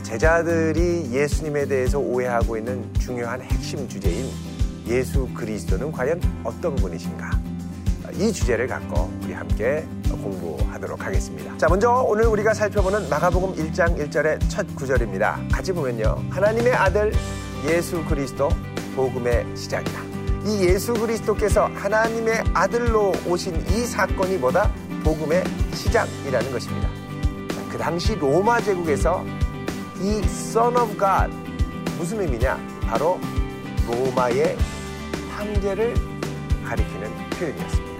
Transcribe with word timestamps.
어, 0.00 0.02
제자들이 0.02 1.10
예수님에 1.12 1.66
대해서 1.66 1.98
오해하고 1.98 2.56
있는 2.56 2.92
중요한 2.94 3.40
핵심 3.42 3.86
주제인 3.88 4.26
예수 4.86 5.28
그리스도는 5.34 5.92
과연 5.92 6.20
어떤 6.42 6.74
분이신가? 6.74 7.30
이 8.14 8.32
주제를 8.32 8.66
갖고 8.66 9.10
우리 9.22 9.32
함께 9.32 9.86
공부하도록 10.08 11.04
하겠습니다. 11.04 11.56
자, 11.58 11.68
먼저 11.68 11.90
오늘 11.92 12.26
우리가 12.26 12.54
살펴보는 12.54 13.08
마가복음 13.08 13.54
1장 13.54 13.96
1절의 13.98 14.40
첫 14.48 14.66
구절입니다. 14.74 15.38
같이 15.52 15.72
보면요. 15.72 16.16
하나님의 16.30 16.72
아들 16.72 17.12
예수 17.68 18.04
그리스도 18.06 18.48
복음의 18.96 19.46
시작이다. 19.56 20.00
이 20.46 20.64
예수 20.64 20.94
그리스도께서 20.94 21.66
하나님의 21.74 22.44
아들로 22.54 23.12
오신 23.26 23.54
이 23.68 23.86
사건이 23.86 24.38
뭐다? 24.38 24.72
복음의 25.04 25.44
시작이라는 25.74 26.50
것입니다. 26.50 26.88
그 27.70 27.78
당시 27.78 28.16
로마 28.16 28.60
제국에서 28.60 29.24
이 30.00 30.18
Son 30.24 30.76
of 30.76 30.96
God 30.98 31.36
무슨 31.98 32.20
의미냐? 32.20 32.58
바로 32.86 33.20
로마의 33.86 34.56
황제를 35.36 35.94
가리키는 36.66 37.10
표현이었습니다. 37.30 37.90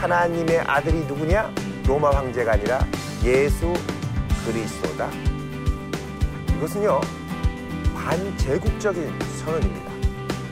하나님의 0.00 0.58
아들이 0.60 0.98
누구냐? 1.06 1.52
로마 1.86 2.10
황제가 2.10 2.52
아니라 2.52 2.84
예수 3.24 3.72
그리스도다. 4.44 5.08
이것은요, 6.56 7.00
반제국적인 7.94 9.12
선언입니다. 9.44 9.92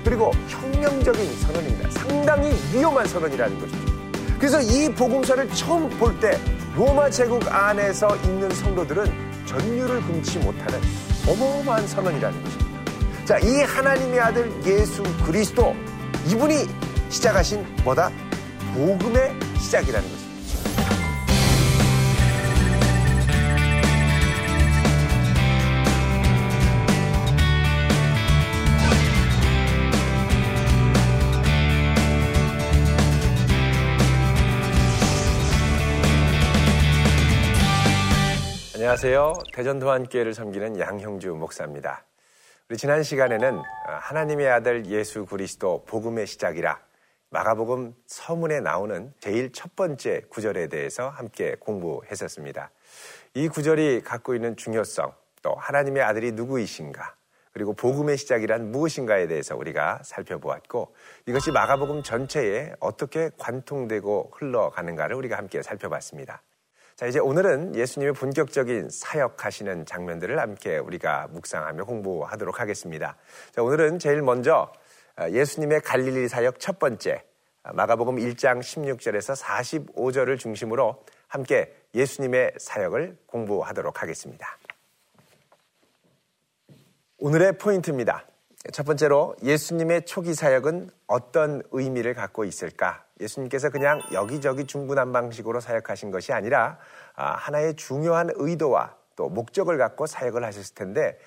그리고 0.05 0.31
혁명적인 0.49 1.41
선언입니다. 1.41 1.91
상당히 1.91 2.53
위험한 2.73 3.07
선언이라는 3.07 3.59
것이죠. 3.61 3.79
그래서 4.39 4.61
이 4.61 4.93
복음서를 4.95 5.49
처음 5.51 5.89
볼 5.99 6.19
때 6.21 6.39
로마 6.77 7.09
제국 7.11 7.43
안에서 7.53 8.15
있는 8.17 8.51
성도들은 8.51 9.26
전율을 9.47 10.03
금치 10.03 10.39
못하는 10.39 10.81
어마어마한 11.27 11.87
선언이라는 11.89 12.43
것입니다. 12.43 12.67
자, 13.25 13.39
이 13.39 13.63
하나님의 13.63 14.21
아들 14.21 14.53
예수 14.67 15.03
그리스도 15.25 15.75
이분이 16.29 16.67
시작하신 17.09 17.65
뭐다? 17.85 18.11
복음의 18.75 19.35
시작이라는 19.59 20.09
것 20.09 20.16
안녕하세요. 38.87 39.33
대전도안교회를 39.53 40.33
섬기는 40.33 40.79
양형주 40.79 41.35
목사입니다. 41.35 42.05
우리 42.71 42.77
지난 42.77 43.03
시간에는 43.03 43.61
하나님의 43.85 44.49
아들 44.49 44.87
예수 44.87 45.27
그리스도 45.27 45.83
복음의 45.87 46.29
시작이라 46.29 46.79
마가복음 47.31 47.97
서문에 48.07 48.61
나오는 48.61 49.13
제일 49.19 49.51
첫 49.51 49.75
번째 49.75 50.23
구절에 50.29 50.69
대해서 50.69 51.09
함께 51.09 51.57
공부했었습니다. 51.59 52.71
이 53.35 53.49
구절이 53.49 54.03
갖고 54.03 54.37
있는 54.37 54.55
중요성, 54.55 55.13
또 55.43 55.57
하나님의 55.57 56.05
아들이 56.05 56.31
누구이신가, 56.31 57.17
그리고 57.53 57.73
복음의 57.73 58.17
시작이란 58.17 58.71
무엇인가에 58.71 59.27
대해서 59.27 59.57
우리가 59.57 59.99
살펴보았고 60.05 60.95
이것이 61.27 61.51
마가복음 61.51 62.05
전체에 62.05 62.75
어떻게 62.79 63.31
관통되고 63.37 64.31
흘러가는가를 64.33 65.17
우리가 65.17 65.37
함께 65.37 65.61
살펴봤습니다. 65.61 66.41
자, 66.97 67.05
이제 67.05 67.19
오늘은 67.19 67.75
예수님의 67.75 68.15
본격적인 68.15 68.89
사역하시는 68.89 69.85
장면들을 69.85 70.41
함께 70.41 70.79
우리가 70.79 71.29
묵상하며 71.31 71.85
공부하도록 71.85 72.59
하겠습니다. 72.59 73.17
자, 73.53 73.63
오늘은 73.63 73.99
제일 73.99 74.23
먼저 74.23 74.73
어, 75.19 75.29
예수님의 75.31 75.83
갈릴리 75.83 76.27
사역 76.29 76.59
첫 76.59 76.79
번째 76.79 77.23
어, 77.65 77.75
마가복음 77.75 78.17
1장 78.17 78.61
16절에서 78.61 79.39
45절을 79.39 80.39
중심으로 80.39 81.05
함께 81.29 81.77
예수님의 81.95 82.55
사역을 82.57 83.19
공부하도록 83.27 84.01
하겠습니다. 84.01 84.57
오늘의 87.19 87.59
포인트입니다. 87.59 88.25
첫 88.73 88.87
번째로 88.87 89.37
예수님의 89.43 90.07
초기 90.07 90.33
사역은 90.33 90.89
어떤 91.07 91.63
의미를 91.73 92.15
갖고 92.15 92.45
있을까? 92.45 93.06
예수님께서 93.21 93.71
그냥 93.71 94.03
여기저기 94.13 94.67
중분한 94.67 95.13
방식으로 95.13 95.61
사역하신 95.61 96.11
것이 96.11 96.33
아니라 96.33 96.79
아, 97.15 97.33
하나의 97.33 97.77
중요한 97.77 98.31
의도와 98.35 98.97
또 99.17 99.29
목적을 99.29 99.79
갖고 99.79 100.07
사역을 100.07 100.45
하셨을 100.45 100.75
텐데 100.75 101.19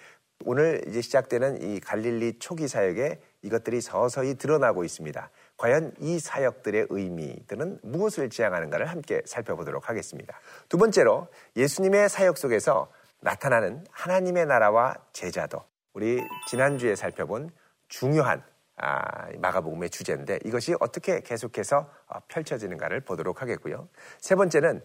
오늘 0.46 0.82
이제 0.88 1.02
시작되는 1.02 1.62
이 1.62 1.80
갈릴리 1.82 2.40
초기 2.40 2.68
사역에 2.68 3.20
이것들이 3.42 3.82
서서히 3.82 4.36
드러나고 4.36 4.86
있습니다. 4.86 5.30
과연 5.58 5.94
이 6.00 6.20
사역들의 6.20 6.88
의미들은 6.90 7.80
무엇을 7.84 8.30
지향하는가를 8.30 8.86
함께 8.86 9.22
살펴보도록 9.26 9.90
하겠습니다. 9.90 10.40
두 10.70 10.78
번째로 10.78 11.28
예수님의 11.58 12.08
사역 12.08 12.38
속에서 12.38 12.90
나타나는 13.20 13.86
하나님의 13.92 14.46
나라와 14.46 14.96
제자도 15.12 15.62
우리 15.94 16.22
지난주에 16.48 16.96
살펴본 16.96 17.50
중요한 17.90 18.40
아, 18.40 18.49
마가복음의 19.40 19.90
주제인데 19.90 20.40
이것이 20.46 20.76
어떻게 20.80 21.22
계속해서 21.22 21.90
어, 22.08 22.20
펼쳐지는가를 22.28 23.02
보도록 23.02 23.42
하겠고요. 23.42 23.90
세 24.20 24.36
번째는 24.36 24.82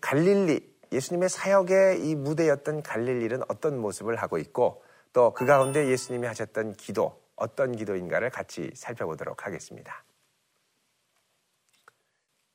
갈릴리 0.00 0.80
예수님의 0.92 1.28
사역의 1.28 2.08
이 2.08 2.14
무대였던 2.16 2.82
갈릴리는 2.82 3.40
어떤 3.48 3.78
모습을 3.78 4.16
하고 4.16 4.38
있고 4.38 4.82
또 5.12 5.32
그 5.34 5.44
가운데 5.44 5.88
예수님이 5.88 6.26
하셨던 6.26 6.74
기도 6.74 7.20
어떤 7.34 7.74
기도인가를 7.74 8.30
같이 8.30 8.70
살펴보도록 8.74 9.46
하겠습니다. 9.46 10.04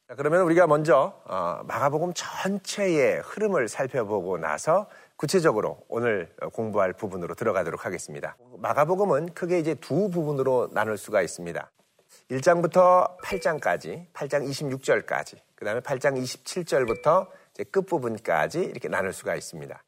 자, 0.07 0.13
그러면 0.13 0.41
우리가 0.41 0.67
먼저 0.67 1.19
어, 1.25 1.61
마가복음 1.65 2.13
전체의 2.13 3.21
흐름을 3.21 3.67
살펴보고 3.67 4.37
나서 4.37 4.87
구체적으로 5.15 5.79
오늘 5.87 6.31
공부할 6.53 6.93
부분으로 6.93 7.33
들어가도록 7.33 7.87
하겠습니다. 7.87 8.37
마가복음은 8.59 9.33
크게 9.33 9.57
이제 9.57 9.73
두 9.73 10.11
부분으로 10.11 10.69
나눌 10.73 10.99
수가 10.99 11.23
있습니다. 11.23 11.71
1장부터 12.29 13.17
8장까지, 13.19 14.05
8장 14.13 14.47
26절까지, 14.47 15.37
그 15.55 15.65
다음에 15.65 15.79
8장 15.79 16.21
27절부터 16.21 17.27
끝부분까지 17.71 18.59
이렇게 18.59 18.87
나눌 18.87 19.11
수가 19.11 19.35
있습니다. 19.35 19.83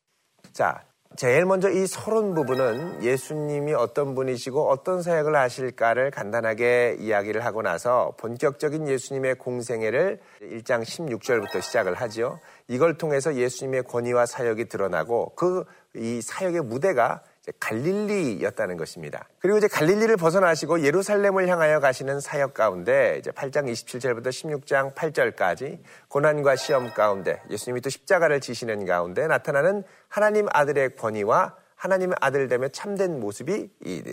자, 0.51 0.83
제일 1.15 1.45
먼저 1.45 1.69
이 1.69 1.87
서론 1.87 2.35
부분은 2.35 3.03
예수님이 3.03 3.73
어떤 3.73 4.13
분이시고 4.13 4.69
어떤 4.69 5.01
사역을 5.01 5.35
하실까를 5.35 6.11
간단하게 6.11 6.97
이야기를 6.99 7.43
하고 7.43 7.61
나서 7.61 8.13
본격적인 8.17 8.87
예수님의 8.87 9.35
공생애를 9.35 10.19
1장 10.41 10.83
16절부터 10.83 11.61
시작을 11.61 11.95
하죠. 11.95 12.39
이걸 12.67 12.97
통해서 12.97 13.35
예수님의 13.35 13.83
권위와 13.83 14.25
사역이 14.25 14.65
드러나고 14.65 15.33
그 15.35 15.63
이 15.97 16.21
사역의 16.21 16.61
무대가 16.61 17.21
갈릴리였다는 17.59 18.77
것입니다. 18.77 19.27
그리고 19.39 19.57
이제 19.57 19.67
갈릴리를 19.67 20.15
벗어나시고 20.17 20.81
예루살렘을 20.81 21.47
향하여 21.47 21.79
가시는 21.79 22.19
사역 22.19 22.53
가운데 22.53 23.17
이제 23.19 23.31
8장 23.31 23.71
27절부터 23.71 24.27
16장 24.27 24.93
8절까지 24.93 25.79
고난과 26.09 26.55
시험 26.55 26.93
가운데 26.93 27.41
예수님이 27.49 27.81
또 27.81 27.89
십자가를 27.89 28.41
지시는 28.41 28.85
가운데 28.85 29.27
나타나는 29.27 29.83
하나님 30.07 30.47
아들의 30.51 30.95
권위와 30.95 31.55
하나님의 31.75 32.15
아들 32.19 32.47
됨의 32.47 32.71
참된 32.71 33.19
모습이 33.19 33.69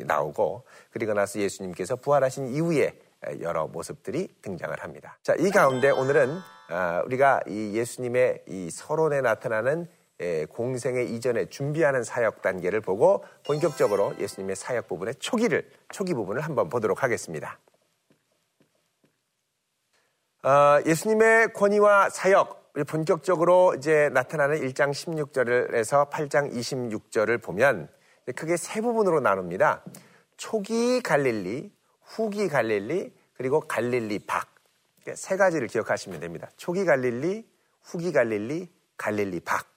나오고 0.06 0.64
그리고 0.90 1.14
나서 1.14 1.40
예수님께서 1.40 1.96
부활하신 1.96 2.48
이후에 2.48 2.98
여러 3.40 3.66
모습들이 3.66 4.28
등장을 4.42 4.78
합니다. 4.82 5.18
자, 5.22 5.34
이 5.38 5.50
가운데 5.50 5.90
오늘은 5.90 6.38
아, 6.68 7.02
우리가 7.06 7.40
이 7.48 7.72
예수님의 7.74 8.44
이 8.48 8.70
서론에 8.70 9.20
나타나는 9.22 9.88
공생의 10.50 11.14
이전에 11.14 11.46
준비하는 11.46 12.04
사역 12.04 12.42
단계를 12.42 12.80
보고 12.80 13.24
본격적으로 13.44 14.14
예수님의 14.18 14.56
사역 14.56 14.88
부분의 14.88 15.16
초기를 15.16 15.68
초기 15.90 16.14
부분을 16.14 16.40
한번 16.42 16.68
보도록 16.68 17.02
하겠습니다. 17.02 17.58
아, 20.42 20.82
예수님의 20.86 21.52
권위와 21.54 22.10
사역 22.10 22.64
본격적으로 22.88 23.74
이제 23.76 24.10
나타나는 24.12 24.60
1장 24.60 24.90
16절에서 24.90 26.10
8장 26.10 26.52
26절을 26.52 27.40
보면 27.40 27.88
크게 28.34 28.56
세 28.56 28.80
부분으로 28.80 29.20
나눕니다. 29.20 29.84
초기 30.36 31.00
갈릴리, 31.00 31.72
후기 32.02 32.48
갈릴리, 32.48 33.14
그리고 33.34 33.60
갈릴리 33.60 34.26
박. 34.26 34.52
세 35.14 35.36
가지를 35.36 35.68
기억하시면 35.68 36.20
됩니다. 36.20 36.50
초기 36.56 36.84
갈릴리, 36.84 37.46
후기 37.82 38.12
갈릴리, 38.12 38.68
갈릴리 38.96 39.40
박. 39.40 39.73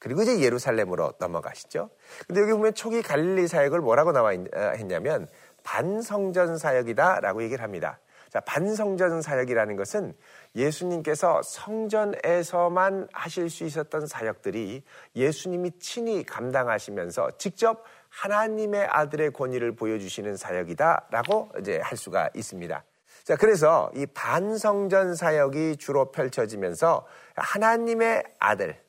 그리고 0.00 0.22
이제 0.22 0.40
예루살렘으로 0.40 1.12
넘어가시죠. 1.20 1.90
근데 2.26 2.40
여기 2.40 2.52
보면 2.52 2.74
초기 2.74 3.02
갈릴리 3.02 3.46
사역을 3.46 3.80
뭐라고 3.80 4.12
나와 4.12 4.32
있, 4.32 4.40
어, 4.52 4.72
했냐면 4.74 5.28
반성전 5.62 6.58
사역이다라고 6.58 7.42
얘기를 7.44 7.62
합니다. 7.62 8.00
자, 8.30 8.40
반성전 8.40 9.22
사역이라는 9.22 9.76
것은 9.76 10.14
예수님께서 10.54 11.42
성전에서만 11.42 13.08
하실 13.12 13.50
수 13.50 13.64
있었던 13.64 14.06
사역들이 14.06 14.84
예수님이 15.16 15.72
친히 15.80 16.24
감당하시면서 16.24 17.32
직접 17.38 17.84
하나님의 18.08 18.86
아들의 18.86 19.32
권위를 19.32 19.74
보여주시는 19.74 20.36
사역이다라고 20.36 21.50
이제 21.60 21.80
할 21.80 21.98
수가 21.98 22.30
있습니다. 22.34 22.84
자, 23.24 23.36
그래서 23.36 23.90
이 23.94 24.06
반성전 24.06 25.14
사역이 25.14 25.76
주로 25.76 26.10
펼쳐지면서 26.10 27.06
하나님의 27.34 28.22
아들, 28.38 28.80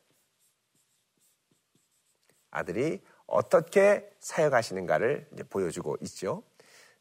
아들이 2.51 3.01
어떻게 3.25 4.09
사역하시는가를 4.19 5.27
보여주고 5.49 5.97
있죠. 6.01 6.43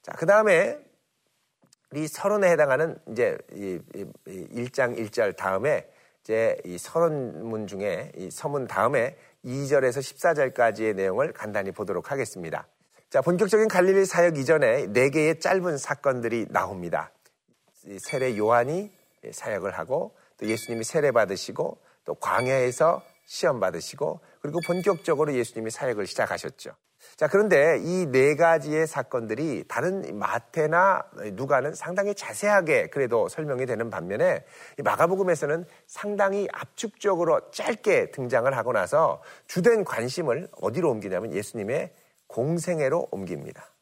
자, 0.03 0.13
그 0.13 0.25
다음에 0.27 0.79
이 1.95 2.07
서론에 2.07 2.49
해당하는 2.49 2.97
이제 3.11 3.37
이, 3.53 3.79
이, 3.95 4.07
이 4.29 4.65
1장 4.65 4.97
1절 4.97 5.37
다음에 5.37 5.91
이제 6.23 6.57
이 6.65 6.79
서론문 6.79 7.67
중에 7.67 8.13
이 8.17 8.31
서문 8.31 8.69
다음에 8.69 9.17
2절에서 9.45 9.99
14절까지의 10.55 10.95
내용을 10.95 11.33
간단히 11.33 11.73
보도록 11.73 12.13
하겠습니다. 12.13 12.67
자, 13.09 13.21
본격적인 13.23 13.67
갈릴리 13.67 14.05
사역 14.05 14.39
이전에 14.39 14.87
네 14.87 15.11
개의 15.11 15.41
짧은 15.41 15.79
사건들이 15.79 16.47
나옵니다. 16.51 17.11
세례 17.99 18.37
요한이 18.37 18.93
사역을 19.33 19.73
하고 19.73 20.15
또 20.37 20.47
예수님이 20.47 20.85
세례 20.85 21.11
받으시고 21.11 21.79
또 22.05 22.15
광야에서 22.15 23.03
시험 23.27 23.59
받으시고 23.59 24.21
그리고 24.41 24.59
본격적으로 24.67 25.35
예수님이 25.35 25.71
사역을 25.71 26.07
시작하셨죠. 26.07 26.71
자, 27.17 27.29
그런데 27.29 27.79
이 27.83 28.07
네 28.11 28.35
가지의 28.37 28.87
사건들이 28.87 29.65
다른 29.69 30.19
마태나 30.19 31.03
누가는 31.33 31.75
상당히 31.75 32.15
자세하게 32.15 32.89
그래도 32.89 33.29
설명이 33.29 33.67
되는 33.67 33.91
반면에 33.91 34.45
마가복음에서는 34.83 35.65
상당히 35.87 36.49
압축적으로 36.53 37.51
짧게 37.51 38.11
등장을 38.11 38.55
하고 38.57 38.73
나서 38.73 39.23
주된 39.47 39.85
관심을 39.85 40.49
어디로 40.61 40.91
옮기냐면 40.91 41.33
예수님의 41.33 41.93
공생애로 42.27 43.09
옮깁니다. 43.11 43.73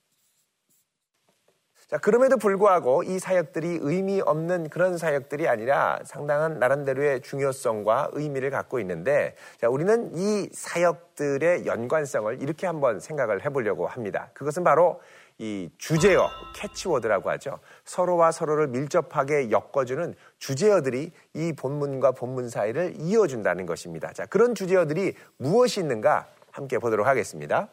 자, 1.89 1.97
그럼에도 1.97 2.37
불구하고 2.37 3.03
이 3.03 3.19
사역들이 3.19 3.79
의미 3.81 4.21
없는 4.21 4.69
그런 4.69 4.99
사역들이 4.99 5.49
아니라 5.49 5.99
상당한 6.05 6.59
나름대로의 6.59 7.23
중요성과 7.23 8.11
의미를 8.13 8.51
갖고 8.51 8.79
있는데, 8.81 9.35
자, 9.59 9.71
우리는 9.71 10.11
이 10.15 10.51
사역들의 10.53 11.65
연관성을 11.65 12.43
이렇게 12.43 12.67
한번 12.67 13.01
생각을 13.01 13.43
해보려고 13.43 13.87
합니다. 13.87 14.29
그것은 14.35 14.65
바로 14.65 15.01
이 15.39 15.71
주제어, 15.79 16.29
캐치워드라고 16.57 17.31
하죠. 17.31 17.59
서로와 17.87 18.33
서로를 18.33 18.67
밀접하게 18.69 19.51
엮어주는 19.51 20.15
주제어들이 20.39 21.11
이 21.33 21.53
본문과 21.55 22.13
본문 22.13 22.51
사이를 22.51 22.97
이어준다는 22.99 23.65
것입니다. 23.65 24.13
자, 24.13 24.27
그런 24.27 24.55
주제어들이 24.55 25.15
무엇이 25.39 25.81
있는가 25.81 26.27
함께 26.51 26.79
보도록 26.79 27.07
하겠습니다. 27.07 27.69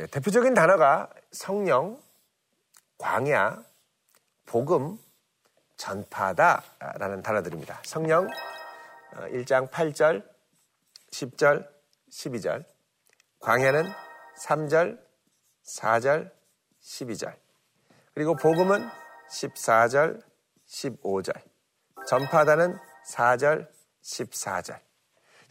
예, 0.00 0.06
대표적인 0.06 0.54
단어가 0.54 1.08
성령, 1.30 1.98
광야, 3.02 3.60
복음, 4.46 4.96
전파다라는 5.76 7.22
단어들입니다. 7.22 7.80
성령 7.84 8.28
1장 9.32 9.68
8절, 9.68 10.24
10절, 11.10 11.68
12절. 12.12 12.64
광야는 13.40 13.90
3절, 14.38 15.04
4절, 15.64 16.30
12절. 16.80 17.36
그리고 18.14 18.36
복음은 18.36 18.88
14절, 19.28 20.22
15절. 20.68 21.34
전파다는 22.06 22.78
4절, 23.08 23.68
14절. 24.00 24.78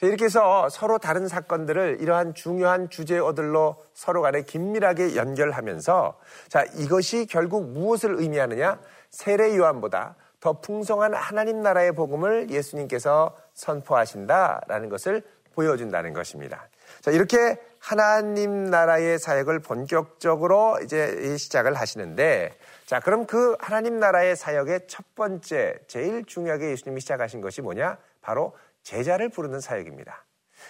이렇게 0.07 0.25
해서 0.25 0.67
서로 0.69 0.97
다른 0.97 1.27
사건들을 1.27 1.97
이러한 2.01 2.33
중요한 2.33 2.89
주제 2.89 3.19
어들로 3.19 3.75
서로 3.93 4.21
간에 4.21 4.41
긴밀하게 4.41 5.15
연결하면서 5.15 6.17
자, 6.47 6.63
이것이 6.75 7.27
결국 7.27 7.69
무엇을 7.69 8.15
의미하느냐? 8.19 8.79
세례 9.11 9.55
요한보다 9.55 10.15
더 10.39 10.53
풍성한 10.53 11.13
하나님 11.13 11.61
나라의 11.61 11.91
복음을 11.91 12.49
예수님께서 12.49 13.35
선포하신다라는 13.53 14.89
것을 14.89 15.21
보여준다는 15.53 16.13
것입니다. 16.13 16.67
자, 17.01 17.11
이렇게 17.11 17.59
하나님 17.77 18.65
나라의 18.65 19.19
사역을 19.19 19.59
본격적으로 19.59 20.79
이제 20.83 21.37
시작을 21.37 21.75
하시는데 21.75 22.53
자, 22.85 22.99
그럼 22.99 23.25
그 23.25 23.55
하나님 23.59 23.99
나라의 23.99 24.35
사역의 24.35 24.81
첫 24.87 25.05
번째, 25.15 25.75
제일 25.87 26.25
중요하게 26.25 26.71
예수님이 26.71 27.01
시작하신 27.01 27.41
것이 27.41 27.61
뭐냐? 27.61 27.97
바로 28.21 28.53
제자를 28.83 29.29
부르는 29.29 29.59
사역입니다. 29.59 30.25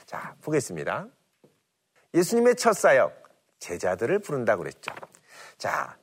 자, 0.06 0.36
보겠습니다. 0.42 1.08
예수님의 2.14 2.56
첫 2.56 2.74
사역, 2.74 3.22
제자들을 3.60 4.20
부른다고 4.20 4.64
그랬죠. 4.64 4.94
자, 5.58 5.98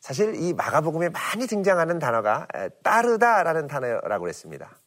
사실 0.00 0.34
이 0.36 0.52
마가복음에 0.52 1.08
많이 1.10 1.46
등장하는 1.46 1.98
단어가 1.98 2.46
따르다라는 2.82 3.66
단어라고 3.66 4.22
그랬습니다. 4.22 4.78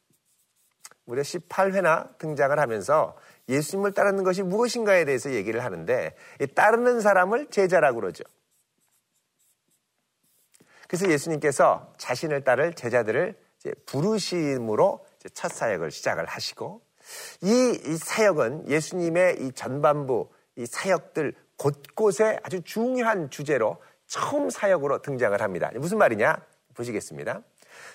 무려 1.06 1.22
18회나 1.24 2.18
등장을 2.18 2.58
하면서 2.58 3.18
예수님을 3.50 3.94
따르는 3.94 4.24
것이 4.24 4.44
무엇인가에 4.44 5.04
대해서 5.04 5.31
얘기를 5.31 5.63
하는데 5.63 6.16
따르는 6.56 7.02
사람을 7.02 7.50
제자라고 7.50 8.00
그러죠. 8.00 8.24
그래서 10.88 11.10
예수님께서 11.10 11.94
자신을 11.98 12.44
따를 12.44 12.74
제자들을 12.74 13.38
부르심으로 13.86 15.06
첫 15.30 15.52
사역을 15.52 15.92
시작을 15.92 16.25
하시고 16.25 16.82
이, 17.42 17.80
이 17.86 17.98
사역은 17.98 18.68
예수님의 18.70 19.42
이 19.42 19.51
전반부 19.54 20.30
이 20.56 20.66
사역들 20.66 21.34
곳곳에 21.58 22.40
아주 22.44 22.62
중요한 22.63 23.30
주제로 23.30 23.78
처음 24.08 24.50
사역으로 24.50 25.01
등장을 25.01 25.40
합니다. 25.42 25.72
무슨 25.75 25.98
말이냐? 25.98 26.38
보시겠습니다. 26.74 27.42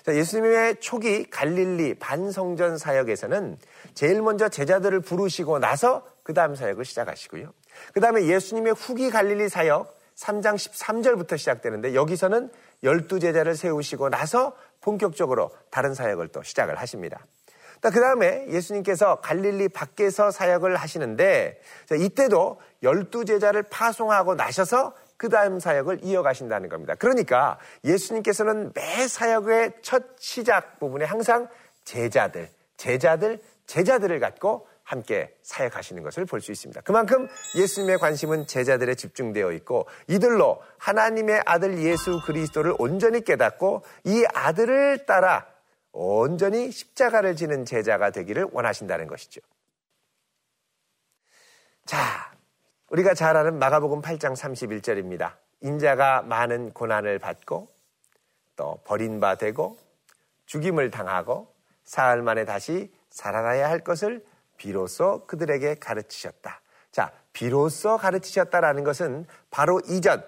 자, 0.03 0.15
예수님의 0.15 0.79
초기 0.79 1.29
갈릴리 1.29 1.95
반성전 1.95 2.77
사역에서는 2.77 3.57
제일 3.93 4.21
먼저 4.21 4.49
제자들을 4.49 4.99
부르시고 5.01 5.59
나서 5.59 6.07
그 6.23 6.33
다음 6.33 6.55
사역을 6.55 6.85
시작하시고요. 6.85 7.53
그 7.93 7.99
다음에 7.99 8.25
예수님의 8.25 8.73
후기 8.73 9.09
갈릴리 9.09 9.49
사역 9.49 9.97
3장 10.15 10.55
13절부터 10.55 11.37
시작되는데 11.37 11.93
여기서는 11.93 12.49
열두 12.83 13.19
제자를 13.19 13.55
세우시고 13.55 14.09
나서 14.09 14.55
본격적으로 14.87 15.51
다른 15.69 15.93
사역을 15.93 16.29
또 16.29 16.41
시작을 16.41 16.79
하십니다. 16.79 17.25
그 17.81 17.99
다음에 17.99 18.47
예수님께서 18.47 19.17
갈릴리 19.17 19.67
밖에서 19.69 20.31
사역을 20.31 20.77
하시는데 20.77 21.59
이때도 21.91 22.61
열두 22.83 23.25
제자를 23.25 23.63
파송하고 23.63 24.35
나셔서 24.35 24.95
그 25.17 25.27
다음 25.27 25.59
사역을 25.59 25.99
이어가신다는 26.03 26.69
겁니다. 26.69 26.95
그러니까 26.95 27.59
예수님께서는 27.83 28.71
매 28.73 29.07
사역의 29.07 29.73
첫 29.81 30.03
시작 30.19 30.79
부분에 30.79 31.03
항상 31.03 31.49
제자들, 31.83 32.49
제자들, 32.77 33.41
제자들을 33.65 34.19
갖고 34.21 34.67
함께 34.87 35.35
사역하시는 35.41 36.01
것을 36.01 36.25
볼 36.25 36.39
수 36.39 36.51
있습니다. 36.51 36.79
그만큼 36.81 37.27
예수님의 37.55 37.97
관심은 37.97 38.47
제자들에 38.47 38.95
집중되어 38.95 39.51
있고 39.53 39.85
이들로 40.07 40.61
하나님의 40.77 41.43
아들 41.45 41.77
예수 41.79 42.21
그리스도를 42.25 42.73
온전히 42.79 43.21
깨닫고 43.23 43.83
이 44.05 44.25
아들을 44.33 45.05
따라 45.05 45.45
온전히 45.91 46.71
십자가를 46.71 47.35
지는 47.35 47.65
제자가 47.65 48.11
되기를 48.11 48.47
원하신다는 48.51 49.07
것이죠. 49.07 49.41
자, 51.85 51.97
우리가 52.89 53.13
잘 53.13 53.35
아는 53.35 53.59
마가복음 53.59 54.01
8장 54.01 54.35
31절입니다. 54.35 55.33
인자가 55.61 56.21
많은 56.21 56.71
고난을 56.71 57.19
받고 57.19 57.67
또 58.55 58.79
버린 58.85 59.19
바 59.19 59.35
되고 59.35 59.77
죽임을 60.45 60.91
당하고 60.91 61.53
사흘 61.83 62.21
만에 62.21 62.45
다시 62.45 62.93
살아나야 63.09 63.69
할 63.69 63.79
것을 63.79 64.23
비로소 64.57 65.25
그들에게 65.27 65.75
가르치셨다. 65.75 66.61
자, 66.91 67.11
비로소 67.31 67.97
가르치셨다라는 67.97 68.83
것은 68.83 69.25
바로 69.51 69.79
이전 69.87 70.25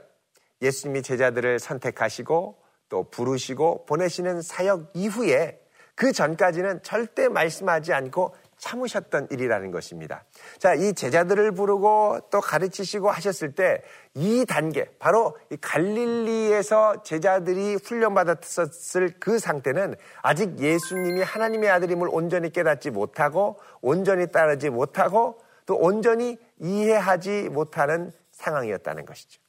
예수님이 0.62 1.02
제자들을 1.02 1.60
선택하시고 1.60 2.60
또 2.90 3.10
부르시고 3.10 3.86
보내시는 3.86 4.42
사역 4.42 4.92
이후에 4.94 5.60
그 5.96 6.12
전까지는 6.12 6.82
절대 6.84 7.28
말씀하지 7.28 7.94
않고 7.94 8.36
참으셨던 8.60 9.30
일이라는 9.32 9.72
것입니다. 9.72 10.24
자, 10.58 10.74
이 10.74 10.94
제자들을 10.94 11.52
부르고 11.54 12.30
또 12.30 12.40
가르치시고 12.40 13.10
하셨을 13.10 13.54
때 13.54 13.82
이 14.16 14.46
단계, 14.46 14.86
바로 14.98 15.38
이 15.50 15.58
갈릴리에서 15.58 17.04
제자들이 17.04 17.76
훈련받았을 17.76 19.14
그 19.20 19.38
상태는 19.40 19.96
아직 20.22 20.60
예수님이 20.60 21.22
하나님의 21.22 21.70
아들임을 21.70 22.10
온전히 22.12 22.52
깨닫지 22.52 22.90
못하고 22.90 23.60
온전히 23.82 24.28
따르지 24.32 24.70
못하고 24.70 25.40
또 25.66 25.78
온전히 25.78 26.38
이해하지 26.60 27.50
못하는 27.50 28.12
상황이었다는 28.32 29.06
것이죠. 29.06 29.40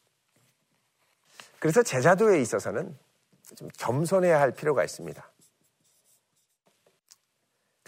그래서 1.59 1.83
제자도에 1.83 2.40
있어서는 2.40 2.97
좀 3.57 3.69
겸손해야 3.79 4.40
할 4.40 4.52
필요가 4.52 4.85
있습니다. 4.85 5.31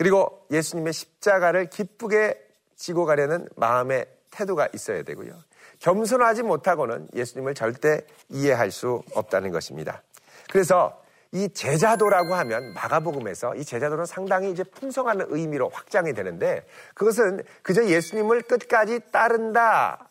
그리고 0.02 0.44
예수님의 0.50 0.92
십자가를 0.94 1.66
기쁘게 1.66 2.37
지고 2.75 3.04
가려는 3.04 3.47
마음의 3.54 4.04
태도가 4.32 4.68
있어야 4.75 5.04
되고요. 5.04 5.32
겸손하지 5.78 6.42
못하고는 6.42 7.06
예수님을 7.14 7.54
절대 7.54 8.00
이해할 8.28 8.73
수 8.73 9.02
없다는 9.14 9.52
것입니다. 9.52 10.02
그래서 10.50 11.00
이 11.30 11.49
제자도라고 11.50 12.35
하면 12.35 12.75
마가복음에서 12.75 13.54
이 13.54 13.64
제자도는 13.64 14.04
상당히 14.04 14.50
이제 14.50 14.64
풍성한 14.64 15.26
의미로 15.28 15.68
확장이 15.68 16.12
되는데 16.14 16.66
그것은 16.94 17.44
그저 17.62 17.85
예수님을 17.85 18.42
끝까지 18.42 18.99
따른다 19.12 20.11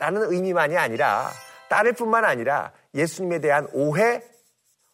라는 0.00 0.32
의미만이 0.32 0.76
아니라 0.76 1.30
따를 1.68 1.92
뿐만 1.92 2.24
아니라 2.24 2.72
예수님에 2.92 3.38
대한 3.38 3.68
오해 3.72 4.20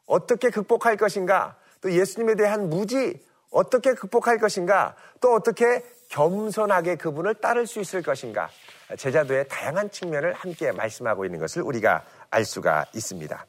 어떻게 0.05 0.51
극복할 0.51 0.99
것인가 0.99 1.57
또 1.81 1.91
예수님에 1.91 2.35
대한 2.35 2.69
무지 2.69 3.27
어떻게 3.51 3.95
극복할 3.95 4.39
것인가 4.39 4.95
또 5.21 5.35
어떻게 5.35 5.83
겸손하게 6.09 6.97
그분을 6.97 7.35
따를 7.35 7.67
수 7.67 7.81
있을 7.81 8.03
것인가 8.03 8.51
제자도의 8.97 9.49
다양한 9.49 9.91
측면을 9.91 10.33
함께 10.33 10.73
말씀하고 10.73 11.25
있는 11.25 11.39
것을 11.39 11.63
우리가 11.63 12.05
알 12.31 12.45
수가 12.45 12.87
있습니다. 12.95 13.47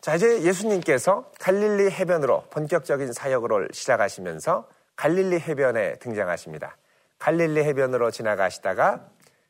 자, 0.00 0.14
이제 0.14 0.42
예수님께서 0.42 1.30
갈릴리 1.38 1.90
해변으로 1.90 2.44
본격적인 2.50 3.12
사역을 3.12 3.68
시작하시면서 3.72 4.66
갈릴리 4.96 5.40
해변에 5.40 5.96
등장하십니다. 5.96 6.76
갈릴리 7.18 7.62
해변으로 7.64 8.10
지나가시다가 8.10 9.06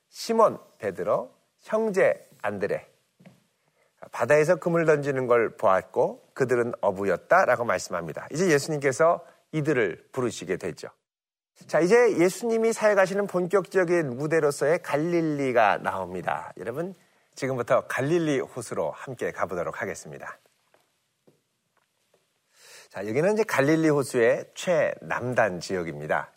시몬 0.09 0.59
베드로, 0.79 1.33
형제 1.61 2.27
안드레, 2.43 2.90
바다에서 4.13 4.57
금을 4.57 4.87
던지는 4.87 5.27
걸 5.27 5.57
보았고 5.57 6.23
그들은 6.35 6.73
어부였다라고 6.81 7.65
말씀합니다. 7.65 8.27
이제 8.33 8.51
예수님께서 8.51 9.25
이들을 9.53 10.09
부르시게 10.13 10.57
되죠. 10.57 10.89
자, 11.67 11.81
이제 11.81 12.19
예수님이 12.19 12.73
사역하시는 12.73 13.27
본격적인 13.27 14.17
무대로서의 14.17 14.83
갈릴리가 14.83 15.79
나옵니다. 15.79 16.53
여러분, 16.59 16.95
지금부터 17.35 17.87
갈릴리 17.87 18.41
호수로 18.41 18.91
함께 18.91 19.31
가보도록 19.31 19.83
하겠습니다. 19.83 20.39
자, 22.89 23.07
여기는 23.07 23.35
이제 23.35 23.45
갈릴리 23.45 23.89
호수의 23.91 24.51
최남단 24.55 25.61
지역입니다. 25.61 26.33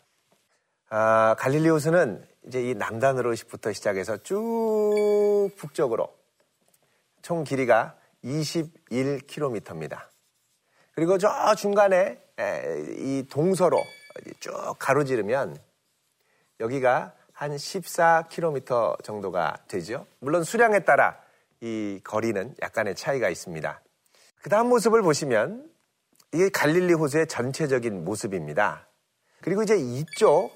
아, 0.90 1.34
갈릴리 1.38 1.68
호수는 1.68 2.24
이제 2.46 2.62
이 2.62 2.74
남단으로부터 2.74 3.72
시작해서 3.72 4.18
쭉 4.18 5.50
북쪽으로 5.56 6.14
총 7.24 7.42
길이가 7.42 7.96
21km입니다. 8.22 10.08
그리고 10.92 11.16
저 11.16 11.54
중간에 11.54 12.22
이 12.98 13.26
동서로 13.30 13.82
쭉 14.40 14.52
가로지르면 14.78 15.56
여기가 16.60 17.14
한 17.32 17.56
14km 17.56 19.02
정도가 19.02 19.56
되죠. 19.68 20.06
물론 20.18 20.44
수량에 20.44 20.80
따라 20.80 21.18
이 21.62 21.98
거리는 22.04 22.54
약간의 22.60 22.94
차이가 22.94 23.30
있습니다. 23.30 23.80
그 24.42 24.50
다음 24.50 24.68
모습을 24.68 25.00
보시면 25.00 25.66
이게 26.34 26.50
갈릴리 26.50 26.92
호수의 26.92 27.26
전체적인 27.26 28.04
모습입니다. 28.04 28.86
그리고 29.40 29.62
이제 29.62 29.76
이쪽 29.78 30.54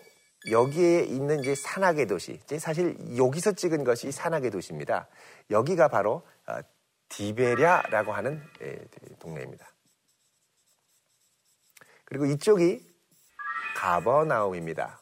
여기에 0.50 1.04
있는 1.04 1.40
이제 1.40 1.54
산악의 1.54 2.06
도시, 2.06 2.40
사실 2.58 2.96
여기서 3.16 3.52
찍은 3.52 3.84
것이 3.84 4.12
산악의 4.12 4.50
도시입니다. 4.50 5.08
여기가 5.50 5.88
바로 5.88 6.22
어, 6.46 6.60
디베랴라고 7.08 8.12
하는 8.12 8.42
예, 8.62 8.78
동네입니다. 9.18 9.66
그리고 12.04 12.26
이쪽이 12.26 12.86
가버나움입니다. 13.76 15.00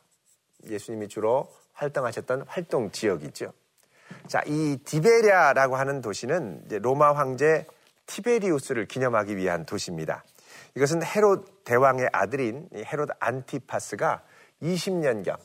예수님이 0.68 1.08
주로 1.08 1.52
활동하셨던 1.74 2.44
활동 2.48 2.90
지역이죠. 2.90 3.52
자, 4.26 4.42
이 4.46 4.78
디베랴라고 4.84 5.76
하는 5.76 6.00
도시는 6.00 6.66
로마 6.82 7.12
황제 7.14 7.66
티베리우스를 8.06 8.86
기념하기 8.86 9.36
위한 9.36 9.66
도시입니다. 9.66 10.24
이것은 10.74 11.02
헤롯 11.04 11.64
대왕의 11.64 12.10
아들인 12.12 12.68
헤롯 12.74 13.10
안티파스가 13.18 14.22
20년경 14.62 15.38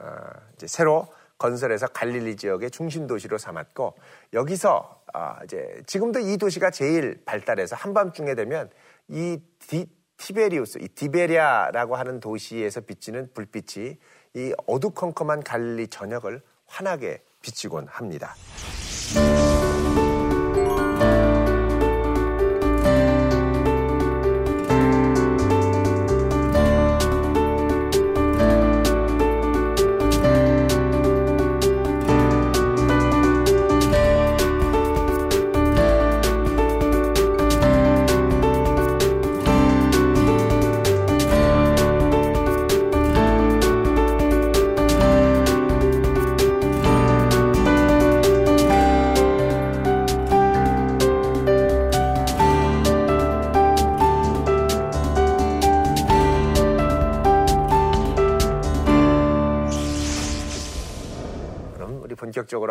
어, 0.00 0.06
이제 0.54 0.66
새로 0.66 1.08
건설해서 1.38 1.86
갈릴리 1.88 2.36
지역의 2.36 2.70
중심 2.70 3.06
도시로 3.06 3.38
삼았고 3.38 3.94
여기서 4.32 5.02
어, 5.14 5.36
이제 5.44 5.82
지금도 5.86 6.20
이 6.20 6.36
도시가 6.36 6.70
제일 6.70 7.22
발달해서 7.24 7.76
한밤중에 7.76 8.34
되면 8.34 8.70
이 9.08 9.40
디, 9.58 9.86
티베리우스, 10.16 10.78
이 10.80 10.88
디베랴라고 10.88 11.96
하는 11.96 12.20
도시에서 12.20 12.80
비치는 12.82 13.32
불빛이 13.34 13.96
이 14.34 14.52
어두컴컴한 14.66 15.44
갈릴리 15.44 15.88
전역을 15.88 16.42
환하게 16.66 17.22
비치곤 17.40 17.86
합니다. 17.88 18.34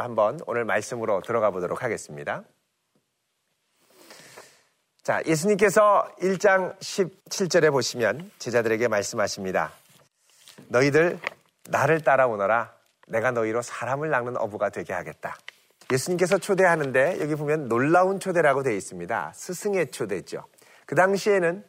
한번 0.07 0.39
오늘 0.47 0.63
말씀으로 0.63 1.19
들어가 1.19 1.51
보도록 1.51 1.83
하겠습니다. 1.83 2.43
자, 5.03 5.21
예수님께서 5.25 6.09
1장 6.21 6.79
17절에 6.79 7.71
보시면 7.71 8.31
제자들에게 8.39 8.87
말씀하십니다. 8.87 9.73
너희들 10.69 11.19
나를 11.69 11.99
따라오너라. 11.99 12.73
내가 13.09 13.31
너희로 13.31 13.61
사람을 13.61 14.09
낚는 14.09 14.37
어부가 14.37 14.69
되게 14.69 14.93
하겠다. 14.93 15.35
예수님께서 15.91 16.37
초대하는데 16.37 17.19
여기 17.19 17.35
보면 17.35 17.67
놀라운 17.67 18.21
초대라고 18.21 18.63
되어 18.63 18.75
있습니다. 18.75 19.33
스승의 19.35 19.91
초대죠. 19.91 20.45
그 20.85 20.95
당시에는 20.95 21.65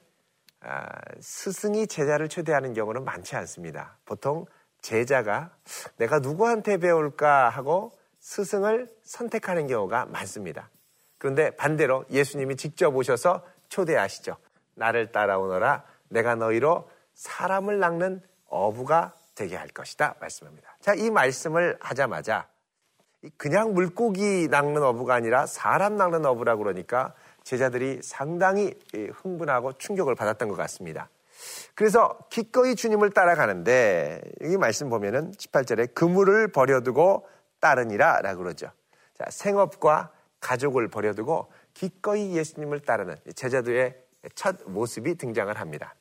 아, 0.61 0.87
스승이 1.21 1.89
제자를 1.89 2.29
초대하는 2.29 2.73
경우는 2.73 3.05
많지 3.05 3.35
않습니다. 3.35 3.99
보통 4.05 4.47
제자가 4.81 5.51
내가 5.97 6.21
누구한테 6.21 6.77
배울까 6.77 7.49
하고 7.49 7.98
스승을 8.29 8.95
선택하는 9.05 9.69
경우가 9.69 10.05
많습니다. 10.05 10.69
그런데 11.17 11.51
반대로 11.57 12.05
예수님이 12.11 12.57
직접 12.57 12.95
오셔서 12.95 13.43
초대하시죠. 13.71 14.37
나를 14.75 15.13
따라오너라. 15.13 15.83
내가 16.11 16.35
너희로 16.35 16.91
사람을 17.15 17.79
낚는 17.79 18.21
어부가 18.49 19.15
되게 19.35 19.57
할 19.57 19.69
것이다. 19.69 20.17
말씀합니다. 20.21 20.77
자, 20.79 20.93
이 20.93 21.09
말씀을 21.11 21.79
하자마자 21.81 22.49
그냥 23.39 23.73
물고기 23.73 24.49
낚는 24.51 24.83
어부가 24.83 25.15
아니라 25.15 25.47
사람 25.47 25.97
낚는 25.97 26.27
어부라고 26.27 26.65
그러니까 26.65 27.15
제자들이 27.45 28.01
상당히 28.03 28.75
흥분하고 29.15 29.73
충격을 29.79 30.15
받았던 30.15 30.49
것 30.49 30.57
같습니다. 30.57 31.09
그래서 31.75 32.19
기꺼이 32.29 32.75
주님을 32.75 33.11
따라가는데 33.11 34.21
여기 34.43 34.59
말씀 34.59 34.91
보면은 34.91 35.33
18절에 35.33 35.95
그물을 35.95 36.49
버려두고 36.49 37.27
따르니라 37.61 38.21
라고 38.23 38.43
그러죠. 38.43 38.71
자, 39.15 39.25
생업과 39.31 40.13
가족을 40.41 40.89
버려두고 40.89 41.51
기꺼이 41.75 42.37
예수님을 42.37 42.81
따르는 42.81 43.17
제자들의 43.35 43.97
첫 44.35 44.57
모습이 44.67 45.17
등장을 45.17 45.55
합니다. 45.59 45.95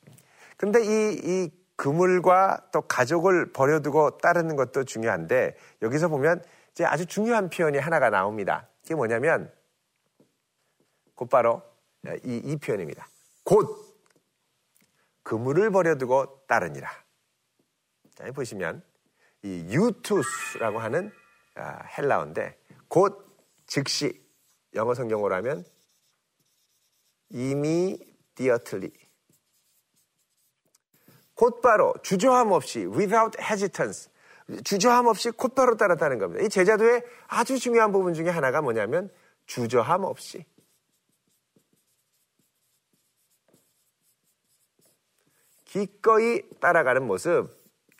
근데 0.56 0.82
이, 0.84 1.20
이 1.22 1.50
그물과 1.76 2.70
또 2.72 2.82
가족을 2.82 3.52
버려두고 3.52 4.18
따르는 4.18 4.56
것도 4.56 4.84
중요한데 4.84 5.56
여기서 5.82 6.08
보면 6.08 6.42
이제 6.72 6.84
아주 6.84 7.06
중요한 7.06 7.48
표현이 7.48 7.78
하나가 7.78 8.10
나옵니다. 8.10 8.68
그게 8.82 8.94
뭐냐면 8.94 9.52
곧바로 11.14 11.62
이, 12.24 12.40
이 12.44 12.56
표현입니다. 12.56 13.08
곧 13.44 13.86
그물을 15.22 15.70
버려두고 15.70 16.46
따르니라. 16.46 16.88
자, 18.14 18.32
보시면 18.32 18.82
이 19.42 19.66
유투스라고 19.70 20.78
하는 20.80 21.08
아, 21.08 21.27
헬라어인데 21.96 22.58
곧 22.88 23.26
즉시 23.66 24.20
영어 24.74 24.94
성경으로 24.94 25.34
하면 25.36 25.64
immediately. 27.32 28.92
곧바로 31.34 31.94
주저함 32.02 32.50
없이 32.52 32.80
without 32.86 33.38
hesitance. 33.40 34.10
주저함 34.64 35.06
없이 35.06 35.30
곧바로 35.30 35.76
따랐다는 35.76 36.18
겁니다. 36.18 36.44
이 36.44 36.48
제자도의 36.48 37.04
아주 37.26 37.58
중요한 37.58 37.92
부분 37.92 38.14
중에 38.14 38.28
하나가 38.28 38.62
뭐냐면 38.62 39.10
주저함 39.46 40.04
없이 40.04 40.44
기꺼이 45.64 46.48
따라가는 46.60 47.06
모습 47.06 47.48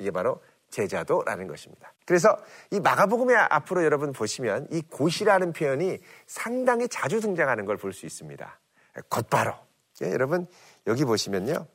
이게 0.00 0.10
바로 0.10 0.42
제자도라는 0.70 1.46
것입니다. 1.46 1.92
그래서 2.04 2.36
이 2.70 2.80
마가복음의 2.80 3.36
앞으로 3.36 3.84
여러분 3.84 4.12
보시면 4.12 4.68
이 4.70 4.82
곧이라는 4.82 5.52
표현이 5.52 5.98
상당히 6.26 6.88
자주 6.88 7.20
등장하는 7.20 7.64
걸 7.64 7.76
볼 7.76 7.92
수 7.92 8.06
있습니다. 8.06 8.60
곧바로. 9.08 9.54
예, 10.02 10.12
여러분 10.12 10.46
여기 10.86 11.04
보시면요. 11.04 11.66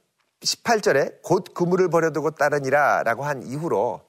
18절에 0.41 1.21
곧 1.21 1.53
그물을 1.53 1.89
버려두고 1.89 2.31
따르니라 2.31 3.03
라고 3.03 3.23
한 3.23 3.43
이후로 3.43 4.01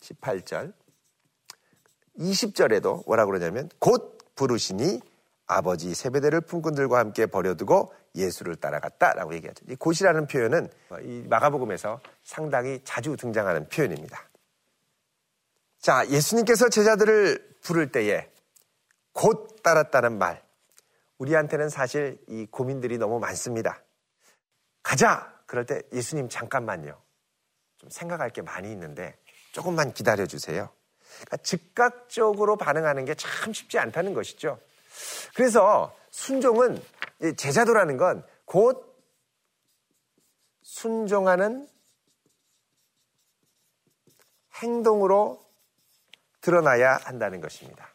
18절 0.00 0.72
20절에도 2.18 3.06
뭐라고 3.06 3.32
그러냐면 3.32 3.68
곧 3.78 4.18
부르시니 4.34 5.00
아버지 5.50 5.94
세배대를 5.94 6.42
품꾼들과 6.42 6.98
함께 6.98 7.26
버려두고 7.26 7.92
예수를 8.14 8.56
따라갔다라고 8.56 9.34
얘기하죠. 9.34 9.64
이 9.68 9.74
곧이라는 9.74 10.26
표현은 10.26 10.68
이 11.02 11.24
마가복음에서 11.28 12.00
상당히 12.22 12.80
자주 12.84 13.16
등장하는 13.16 13.68
표현입니다. 13.68 14.28
자, 15.80 16.06
예수님께서 16.08 16.68
제자들을 16.68 17.56
부를 17.62 17.90
때에 17.90 18.30
곧 19.12 19.60
따랐다는 19.62 20.18
말. 20.18 20.42
우리한테는 21.18 21.68
사실 21.68 22.18
이 22.28 22.46
고민들이 22.50 22.96
너무 22.96 23.18
많습니다. 23.18 23.82
가자! 24.82 25.38
그럴 25.46 25.66
때 25.66 25.82
예수님 25.92 26.28
잠깐만요. 26.28 26.96
좀 27.78 27.90
생각할 27.90 28.30
게 28.30 28.40
많이 28.40 28.70
있는데 28.70 29.16
조금만 29.52 29.92
기다려 29.92 30.26
주세요. 30.26 30.70
그러니까 31.16 31.36
즉각적으로 31.38 32.56
반응하는 32.56 33.04
게 33.04 33.14
참 33.16 33.52
쉽지 33.52 33.78
않다는 33.80 34.14
것이죠. 34.14 34.60
그래서 35.34 35.94
순종은 36.10 36.82
제자도라는 37.36 37.96
건 37.96 38.24
곧 38.50 38.84
순종하는 40.62 41.68
행동으로 44.60 45.40
드러나야 46.40 46.98
한다는 47.04 47.40
것입니다. 47.40 47.86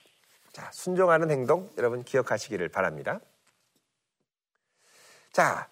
자, 0.54 0.72
순종하는 0.72 1.30
행동 1.30 1.70
여러분 1.78 2.06
기억하시기를 2.06 2.70
바랍니다. 2.70 3.20
자, 5.34 5.68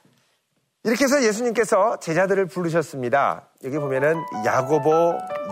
이렇게 0.83 1.05
해서 1.05 1.23
예수님께서 1.23 1.99
제자들을 1.99 2.47
부르셨습니다. 2.47 3.47
여기 3.63 3.77
보면은 3.77 4.21
야고보, 4.45 4.89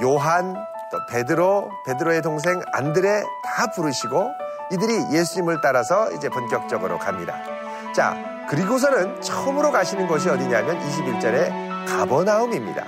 요한, 0.04 0.56
또 0.92 1.06
베드로, 1.10 1.72
베드로의 1.86 2.22
동생 2.22 2.62
안드레 2.74 3.24
다 3.46 3.72
부르시고 3.72 4.41
이들이 4.72 5.14
예수님을 5.14 5.60
따라서 5.62 6.12
이제 6.14 6.30
본격적으로 6.30 6.98
갑니다. 6.98 7.42
자, 7.94 8.46
그리고서는 8.50 9.22
처음으로 9.22 9.72
가시는 9.72 10.08
곳이 10.08 10.30
어디냐면 10.30 10.80
21절에 10.80 11.88
가버나움입니다. 11.88 12.86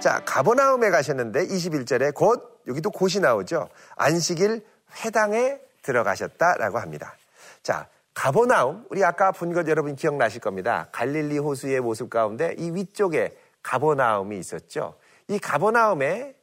자, 0.00 0.20
가버나움에 0.24 0.90
가셨는데 0.90 1.46
21절에 1.46 2.12
곧 2.14 2.60
여기도 2.66 2.90
곳이 2.90 3.20
나오죠. 3.20 3.68
안식일 3.96 4.64
회당에 5.04 5.58
들어가셨다라고 5.82 6.78
합니다. 6.78 7.14
자, 7.62 7.86
가버나움 8.14 8.84
우리 8.90 9.04
아까 9.04 9.30
본 9.32 9.54
것 9.54 9.66
여러분 9.68 9.94
기억나실 9.94 10.40
겁니다. 10.40 10.88
갈릴리 10.92 11.38
호수의 11.38 11.80
모습 11.80 12.10
가운데 12.10 12.54
이 12.58 12.70
위쪽에 12.72 13.36
가버나움이 13.62 14.38
있었죠. 14.38 14.94
이 15.28 15.38
가버나움에 15.38 16.34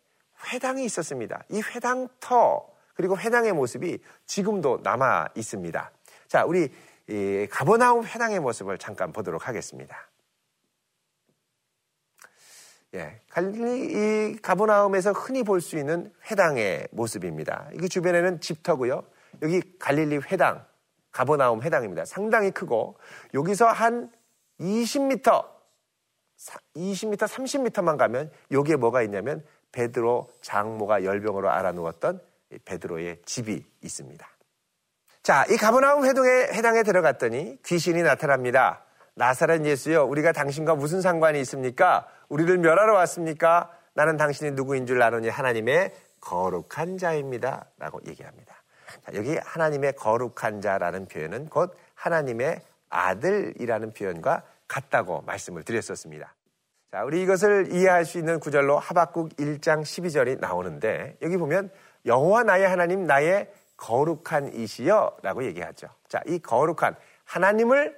회당이 0.54 0.86
있었습니다. 0.86 1.44
이 1.50 1.62
회당터 1.62 2.66
그리고 3.00 3.18
회당의 3.18 3.54
모습이 3.54 4.00
지금도 4.26 4.82
남아 4.84 5.30
있습니다. 5.34 5.92
자, 6.28 6.44
우리 6.44 6.70
가버나움 7.50 8.04
회당의 8.04 8.42
모습을 8.42 8.78
잠깐 8.78 9.14
보도록 9.14 9.48
하겠습니다. 9.48 10.10
예, 12.96 13.22
갈릴리 13.30 14.34
이 14.34 14.42
가버나움에서 14.42 15.14
흔히 15.14 15.44
볼 15.44 15.62
수 15.62 15.78
있는 15.78 16.12
회당의 16.30 16.90
모습입니다. 16.92 17.70
이게 17.74 17.88
주변에는 17.88 18.42
집터고요. 18.42 19.06
여기 19.44 19.62
갈릴리 19.80 20.20
회당, 20.30 20.66
가버나움 21.14 21.62
회당입니다. 21.62 22.04
상당히 22.04 22.52
크고 22.52 22.98
여기서 23.34 23.68
한 23.68 24.12
20m, 24.60 25.48
20m, 26.76 27.18
30m만 27.18 27.98
가면 27.98 28.30
여기에 28.52 28.76
뭐가 28.76 29.04
있냐면 29.04 29.42
베드로 29.72 30.30
장모가 30.42 31.06
열병으로 31.06 31.50
알아누웠던 31.50 32.28
베드로의 32.66 33.22
집이 33.26 33.66
있습니다. 33.82 34.28
자, 35.22 35.46
이 35.50 35.58
가버나움 35.58 36.06
회동에 36.06 36.30
회당에 36.30 36.84
들어갔더니 36.84 37.58
귀신이 37.64 38.02
나타납니다. 38.04 38.86
나사렛 39.16 39.66
예수요, 39.66 40.06
우리가 40.06 40.32
당신과 40.32 40.76
무슨 40.76 41.02
상관이 41.02 41.40
있습니까? 41.42 42.08
우리를 42.30 42.58
멸하러 42.58 42.94
왔습니까? 42.96 43.72
나는 43.94 44.18
당신이 44.18 44.52
누구인 44.52 44.86
줄 44.86 45.02
아노니 45.02 45.28
하나님의 45.28 45.94
거룩한 46.22 46.98
자입니다. 46.98 47.66
라고 47.78 48.00
얘기합니다. 48.08 48.56
자, 49.06 49.12
여기 49.14 49.38
하나님의 49.38 49.94
거룩한 49.94 50.62
자라는 50.62 51.08
표현은 51.08 51.50
곧 51.50 51.76
하나님의 51.96 52.62
아들이라는 52.90 53.94
표현과 53.94 54.44
같다고 54.68 55.22
말씀을 55.22 55.64
드렸었습니다. 55.64 56.34
자, 56.92 57.04
우리 57.04 57.22
이것을 57.22 57.72
이해할 57.72 58.06
수 58.06 58.18
있는 58.18 58.40
구절로 58.40 58.80
하박국 58.80 59.36
1장 59.36 59.82
12절이 59.82 60.40
나오는데 60.40 61.18
여기 61.22 61.38
보면 61.38 61.70
여호와 62.06 62.44
나의 62.44 62.68
하나님 62.68 63.06
나의 63.06 63.52
거룩한 63.78 64.54
이시여라고 64.54 65.44
얘기하죠. 65.46 65.88
자, 66.08 66.22
이 66.26 66.40
거룩한 66.40 66.96
하나님을 67.24 67.98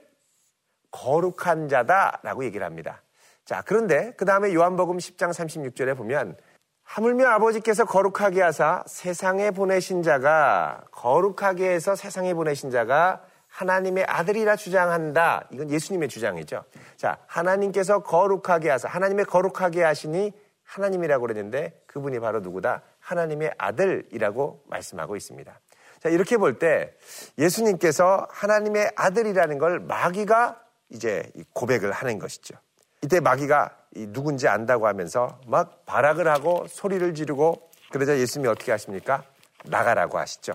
거룩한 0.91 1.69
자다라고 1.69 2.43
얘기를 2.45 2.65
합니다. 2.65 3.01
자, 3.45 3.63
그런데 3.65 4.13
그 4.17 4.25
다음에 4.25 4.53
요한복음 4.53 4.97
10장 4.97 5.31
36절에 5.31 5.97
보면 5.97 6.37
하물며 6.83 7.27
아버지께서 7.27 7.85
거룩하게 7.85 8.41
하사 8.41 8.83
세상에 8.85 9.51
보내신 9.51 10.03
자가 10.03 10.83
거룩하게 10.91 11.69
해서 11.69 11.95
세상에 11.95 12.33
보내신 12.33 12.69
자가 12.69 13.23
하나님의 13.47 14.05
아들이라 14.05 14.55
주장한다. 14.55 15.47
이건 15.51 15.69
예수님의 15.69 16.09
주장이죠. 16.09 16.63
자, 16.95 17.17
하나님께서 17.27 18.03
거룩하게 18.03 18.69
하사 18.69 18.87
하나님의 18.87 19.25
거룩하게 19.25 19.83
하시니 19.83 20.31
하나님이라고 20.63 21.21
그러는데 21.21 21.81
그분이 21.87 22.19
바로 22.19 22.39
누구다? 22.39 22.81
하나님의 23.11 23.53
아들이라고 23.57 24.63
말씀하고 24.67 25.15
있습니다. 25.15 25.59
자, 26.01 26.09
이렇게 26.09 26.37
볼 26.37 26.57
때 26.57 26.93
예수님께서 27.37 28.27
하나님의 28.31 28.91
아들이라는 28.95 29.57
걸 29.59 29.79
마귀가 29.79 30.59
이제 30.89 31.31
고백을 31.53 31.91
하는 31.91 32.17
것이죠. 32.19 32.55
이때 33.03 33.19
마귀가 33.19 33.77
누군지 34.07 34.47
안다고 34.47 34.87
하면서 34.87 35.39
막 35.47 35.85
발악을 35.85 36.27
하고 36.27 36.65
소리를 36.67 37.13
지르고 37.13 37.69
그러자 37.91 38.17
예수님이 38.17 38.49
어떻게 38.49 38.71
하십니까? 38.71 39.23
나가라고 39.65 40.17
하시죠. 40.17 40.53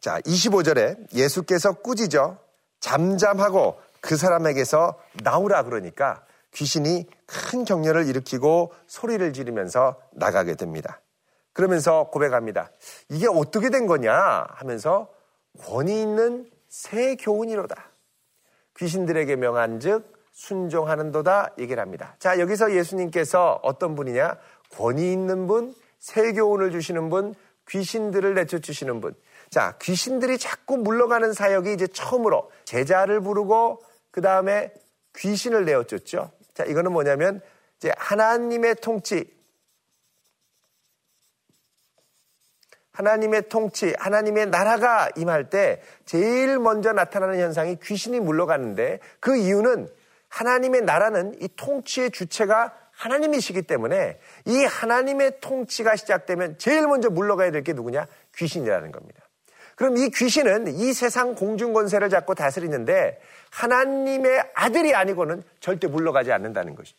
자, 0.00 0.20
25절에 0.20 1.12
예수께서 1.14 1.72
꾸짖어 1.72 2.38
잠잠하고 2.80 3.80
그 4.00 4.16
사람에게서 4.16 5.00
나오라 5.22 5.62
그러니까 5.64 6.24
귀신이 6.52 7.06
큰 7.26 7.64
격려를 7.64 8.06
일으키고 8.06 8.72
소리를 8.86 9.32
지르면서 9.32 10.00
나가게 10.12 10.54
됩니다. 10.54 11.00
그러면서 11.52 12.08
고백합니다. 12.10 12.70
이게 13.08 13.26
어떻게 13.28 13.70
된 13.70 13.86
거냐 13.86 14.46
하면서 14.48 15.08
권위 15.64 16.00
있는 16.00 16.48
새 16.68 17.16
교훈이로다. 17.16 17.74
귀신들에게 18.76 19.36
명한 19.36 19.80
즉 19.80 20.12
순종하는도다 20.32 21.54
얘기를 21.58 21.82
합니다. 21.82 22.14
자, 22.20 22.38
여기서 22.38 22.74
예수님께서 22.74 23.58
어떤 23.62 23.96
분이냐? 23.96 24.36
권위 24.70 25.12
있는 25.12 25.48
분, 25.48 25.74
새 25.98 26.32
교훈을 26.32 26.70
주시는 26.70 27.10
분, 27.10 27.34
귀신들을 27.68 28.34
내쫓으시는 28.34 29.00
분. 29.00 29.14
자, 29.50 29.76
귀신들이 29.80 30.38
자꾸 30.38 30.76
물러가는 30.76 31.32
사역이 31.32 31.72
이제 31.72 31.86
처음으로 31.88 32.50
제자를 32.64 33.20
부르고 33.20 33.82
그 34.12 34.20
다음에 34.20 34.72
귀신을 35.16 35.64
내어쫓죠. 35.64 36.30
자, 36.58 36.64
이거는 36.64 36.90
뭐냐면 36.90 37.40
이제 37.76 37.92
하나님의 37.96 38.74
통치, 38.82 39.32
하나님의 42.90 43.48
통치, 43.48 43.94
하나님의 43.96 44.46
나라가 44.46 45.08
임할 45.16 45.50
때 45.50 45.80
제일 46.04 46.58
먼저 46.58 46.92
나타나는 46.92 47.38
현상이 47.38 47.78
귀신이 47.80 48.18
물러가는데 48.18 48.98
그 49.20 49.36
이유는 49.36 49.88
하나님의 50.30 50.82
나라는 50.82 51.40
이 51.40 51.48
통치의 51.54 52.10
주체가 52.10 52.76
하나님이시기 52.90 53.62
때문에 53.62 54.18
이 54.46 54.64
하나님의 54.64 55.38
통치가 55.40 55.94
시작되면 55.94 56.58
제일 56.58 56.88
먼저 56.88 57.08
물러가야 57.08 57.52
될 57.52 57.62
게 57.62 57.72
누구냐? 57.72 58.08
귀신이라는 58.34 58.90
겁니다. 58.90 59.27
그럼 59.78 59.96
이 59.96 60.10
귀신은 60.10 60.66
이 60.74 60.92
세상 60.92 61.36
공중 61.36 61.72
권세를 61.72 62.10
잡고 62.10 62.34
다스리는데 62.34 63.20
하나님의 63.50 64.50
아들이 64.54 64.92
아니고는 64.92 65.44
절대 65.60 65.86
물러가지 65.86 66.32
않는다는 66.32 66.74
것이죠. 66.74 66.98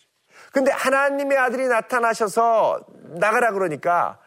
근데 0.54 0.72
하나님의 0.72 1.38
아들이 1.38 1.68
나타나셔서 1.68 2.80
나가라 3.20 3.52
그러니까 3.52 4.18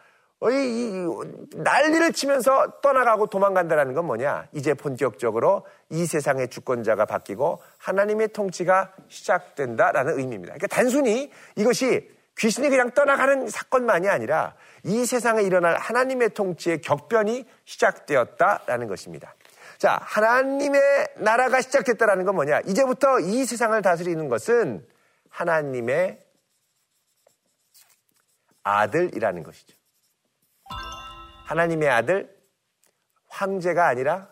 이 0.51 1.07
난리를 1.55 2.13
치면서 2.13 2.79
떠나가고 2.81 3.25
도망간다는 3.27 3.95
건 3.95 4.05
뭐냐? 4.05 4.47
이제 4.51 4.75
본격적으로 4.75 5.65
이 5.89 6.05
세상의 6.05 6.49
주권자가 6.49 7.05
바뀌고 7.05 7.59
하나님의 7.79 8.29
통치가 8.33 8.91
시작된다라는 9.07 10.19
의미입니다. 10.19 10.53
그러니까 10.53 10.67
단순히 10.67 11.31
이것이 11.55 12.07
귀신이 12.37 12.69
그냥 12.69 12.91
떠나가는 12.91 13.47
사건만이 13.47 14.09
아니라 14.09 14.55
이 14.83 15.05
세상에 15.05 15.43
일어날 15.43 15.77
하나님의 15.77 16.33
통치의 16.33 16.81
격변이 16.81 17.45
시작되었다라는 17.65 18.87
것입니다. 18.87 19.35
자, 19.77 19.99
하나님의 20.01 20.81
나라가 21.17 21.61
시작됐다라는 21.61 22.25
건 22.25 22.35
뭐냐? 22.35 22.61
이제부터 22.61 23.19
이 23.19 23.45
세상을 23.45 23.81
다스리는 23.81 24.29
것은 24.29 24.85
하나님의 25.29 26.23
아들이라는 28.63 29.43
것이죠. 29.43 29.75
하나님의 31.45 31.89
아들, 31.89 32.33
황제가 33.27 33.87
아니라 33.87 34.29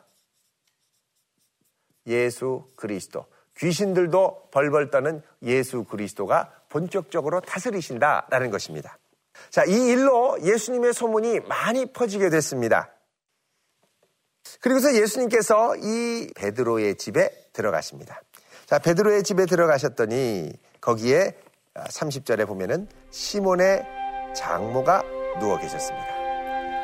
예수 2.08 2.72
그리스도. 2.76 3.26
귀신들도 3.58 4.50
벌벌 4.52 4.90
떠는 4.90 5.22
예수 5.44 5.84
그리스도가 5.84 6.61
본격적으로 6.72 7.42
다스리신다라는 7.42 8.50
것입니다. 8.50 8.98
자, 9.50 9.64
이 9.66 9.88
일로 9.88 10.38
예수님의 10.42 10.94
소문이 10.94 11.42
많이 11.42 11.86
퍼지게 11.86 12.30
됐습니다. 12.30 12.90
그리고서 14.62 14.94
예수님께서 14.94 15.76
이 15.78 16.28
베드로의 16.36 16.96
집에 16.96 17.30
들어가십니다. 17.54 18.22
자, 18.66 18.80
베드로의 18.80 19.24
집에 19.24 19.46
들어가셨더니 19.46 20.54
거기에 20.80 21.38
30절에 21.76 22.48
보면은 22.48 22.88
시몬의 23.12 23.84
장모가 24.36 25.04
누워 25.40 25.58
계셨습니다. 25.60 26.22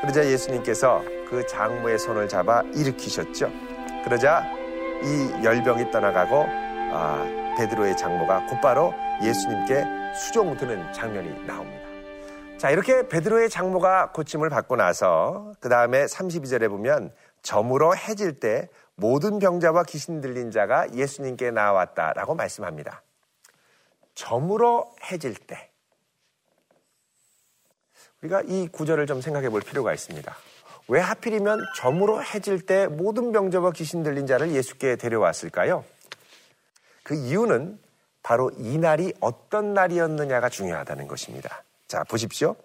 그러자 0.01 0.25
예수님께서 0.25 1.01
그 1.29 1.45
장모의 1.47 1.97
손을 1.97 2.27
잡아 2.29 2.61
일으키셨죠. 2.73 3.49
그러자 4.03 4.45
이 5.03 5.43
열병이 5.43 5.91
떠나가고 5.91 6.45
아, 6.93 7.46
베드로의 7.57 7.97
장모가 7.97 8.45
곧바로 8.45 8.93
예수님께 9.23 9.83
수종 10.13 10.57
드는 10.57 10.93
장면이 10.93 11.47
나옵니다. 11.47 11.87
자, 12.59 12.69
이렇게 12.69 13.07
베드로의 13.07 13.49
장모가 13.49 14.11
고침을 14.11 14.49
받고 14.49 14.75
나서 14.75 15.53
그 15.59 15.67
다음에 15.67 16.05
32절에 16.05 16.69
보면 16.69 17.11
점으로 17.41 17.95
해질 17.95 18.39
때 18.39 18.69
모든 18.95 19.39
병자와 19.39 19.83
귀신 19.83 20.21
들린 20.21 20.51
자가 20.51 20.91
예수님께 20.93 21.49
나왔다라고 21.51 22.35
말씀합니다. 22.35 23.01
점으로 24.13 24.93
해질 25.11 25.33
때. 25.35 25.71
우리가 28.21 28.41
이 28.45 28.67
구절을 28.67 29.07
좀 29.07 29.21
생각해 29.21 29.49
볼 29.49 29.61
필요가 29.61 29.93
있습니다. 29.93 30.35
왜 30.89 30.99
하필이면 30.99 31.59
점으로 31.75 32.23
해질 32.23 32.65
때 32.65 32.87
모든 32.87 33.31
병자와 33.31 33.71
귀신 33.71 34.03
들린 34.03 34.25
자를 34.25 34.51
예수께 34.51 34.95
데려왔을까요? 34.95 35.83
그 37.07 37.15
이유는 37.15 37.79
바로 38.21 38.51
이 38.57 38.77
날이 38.77 39.13
어떤 39.21 39.73
날이었느냐가 39.73 40.49
중요하다는 40.49 41.07
것입니다. 41.07 41.63
자, 41.87 42.03
보십시오. 42.03 42.57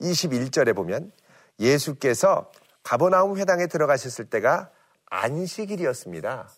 21절에 0.00 0.76
보면 0.76 1.10
예수께서 1.58 2.52
가버나움 2.84 3.36
회당에 3.36 3.66
들어가셨을 3.66 4.26
때가 4.26 4.70
안식일이었습니다. 5.06 6.48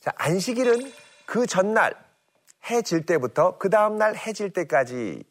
자, 0.00 0.12
안식일은 0.16 0.90
그 1.26 1.46
전날 1.46 1.94
해 2.70 2.80
질 2.80 3.04
때부터 3.04 3.58
그 3.58 3.68
다음날 3.68 4.16
해 4.16 4.32
질 4.32 4.50
때까지 4.50 5.24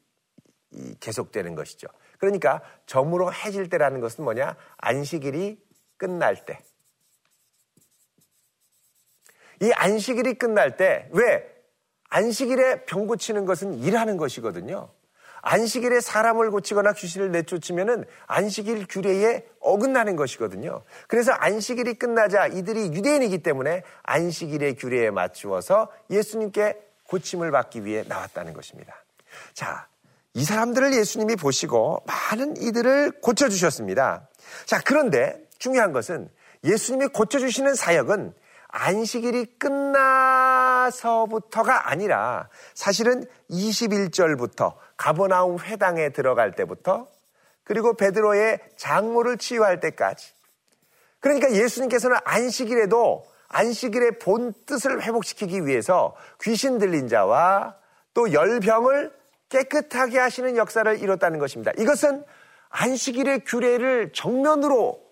계속되는 1.00 1.56
것이죠. 1.56 1.88
그러니까 2.20 2.62
점으로 2.86 3.34
해질 3.34 3.68
때라는 3.68 4.00
것은 4.00 4.24
뭐냐? 4.24 4.58
안식일이 4.78 5.60
끝날 5.98 6.46
때. 6.46 6.62
이 9.62 9.72
안식일이 9.74 10.36
끝날 10.36 10.78
때, 10.78 11.08
왜? 11.12 11.44
안식일에 12.10 12.86
병 12.86 13.08
고치는 13.08 13.46
것은 13.46 13.80
일하는 13.80 14.18
것이거든요. 14.18 14.90
안식일에 15.42 16.00
사람을 16.00 16.52
고치거나 16.52 16.94
귀신을 16.94 17.32
내쫓으면은 17.32 18.06
안식일 18.28 18.88
규례에 18.88 19.44
어긋나는 19.60 20.16
것이거든요. 20.16 20.84
그래서 21.10 21.34
안식일이 21.34 21.96
끝나자 21.96 22.48
이들이 22.48 22.94
유대인이기 22.94 23.40
때문에 23.44 23.84
안식일의 24.04 24.76
규례에 24.76 25.12
맞추어서 25.12 25.92
예수님께 26.10 26.78
고침을 27.08 27.52
받기 27.52 27.84
위해 27.84 28.06
나왔다는 28.08 28.54
것입니다. 28.54 28.96
자, 29.54 29.88
이 30.34 30.46
사람들을 30.46 30.94
예수님이 30.94 31.36
보시고 31.36 32.04
많은 32.06 32.56
이들을 32.58 33.20
고쳐주셨습니다. 33.22 34.30
자, 34.66 34.82
그런데 34.86 35.38
중요한 35.60 35.92
것은 35.92 36.30
예수님이 36.64 37.08
고쳐주시는 37.08 37.76
사역은 37.76 38.34
안식일이 38.76 39.60
끝나서부터가 39.60 40.90
아니라 41.92 42.50
사실은 42.74 43.24
21절부터 43.52 44.74
가버나움 44.98 45.60
회당에 45.60 46.10
들어갈 46.10 46.54
때부터 46.54 47.08
그리고 47.64 47.94
베드로의 47.94 48.60
장모를 48.76 49.38
치유할 49.38 49.80
때까지 49.80 50.34
그러니까 51.20 51.52
예수님께서는 51.52 52.18
안식일에도 52.26 53.24
안식일의 53.48 54.18
본 54.18 54.54
뜻을 54.66 55.04
회복시키기 55.04 55.68
위해서 55.68 56.16
귀신 56.42 56.80
들린 56.80 57.08
자와 57.08 57.76
또 58.16 58.34
열병을 58.34 59.14
깨끗하게 59.50 60.18
하시는 60.18 60.58
역사를 60.58 61.00
이뤘다는 61.00 61.38
것입니다. 61.38 61.72
이것은 61.78 62.24
안식일의 62.70 63.42
규례를 63.46 64.14
정면으로 64.14 65.03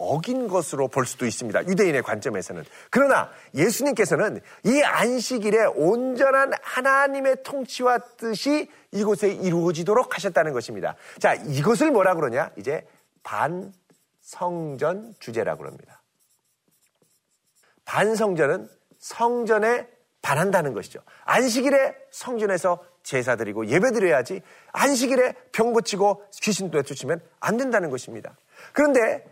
어긴 0.00 0.48
것으로 0.48 0.88
볼 0.88 1.04
수도 1.04 1.26
있습니다. 1.26 1.66
유대인의 1.66 2.02
관점에서는. 2.02 2.64
그러나 2.88 3.30
예수님께서는 3.54 4.40
이 4.64 4.82
안식일에 4.82 5.66
온전한 5.74 6.52
하나님의 6.62 7.42
통치와 7.42 7.98
뜻이 8.16 8.70
이곳에 8.92 9.30
이루어지도록 9.30 10.16
하셨다는 10.16 10.54
것입니다. 10.54 10.96
자, 11.18 11.34
이것을 11.34 11.90
뭐라 11.90 12.14
그러냐? 12.14 12.50
이제 12.56 12.86
반성전 13.22 15.16
주제라고 15.18 15.66
합니다. 15.66 16.02
반성전은 17.84 18.70
성전에 18.98 19.86
반한다는 20.22 20.72
것이죠. 20.72 21.00
안식일에 21.24 21.94
성전에서 22.10 22.82
제사 23.02 23.36
드리고 23.36 23.66
예배 23.66 23.92
드려야지 23.92 24.40
안식일에 24.72 25.34
병 25.52 25.72
고치고 25.74 26.24
귀신 26.40 26.70
도 26.70 26.78
내쫓으면 26.78 27.20
안 27.38 27.58
된다는 27.58 27.90
것입니다. 27.90 28.34
그런데 28.72 29.24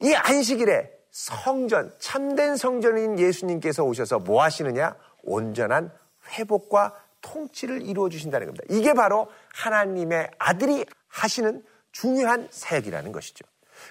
이 0.00 0.14
안식일에 0.14 0.90
성전, 1.10 1.94
참된 1.98 2.56
성전인 2.56 3.18
예수님께서 3.18 3.84
오셔서 3.84 4.18
뭐 4.18 4.42
하시느냐? 4.42 4.96
온전한 5.22 5.92
회복과 6.30 6.94
통치를 7.20 7.82
이루어 7.82 8.08
주신다는 8.08 8.46
겁니다. 8.46 8.64
이게 8.68 8.92
바로 8.92 9.28
하나님의 9.54 10.30
아들이 10.38 10.84
하시는 11.08 11.64
중요한 11.92 12.48
사역이라는 12.50 13.12
것이죠. 13.12 13.44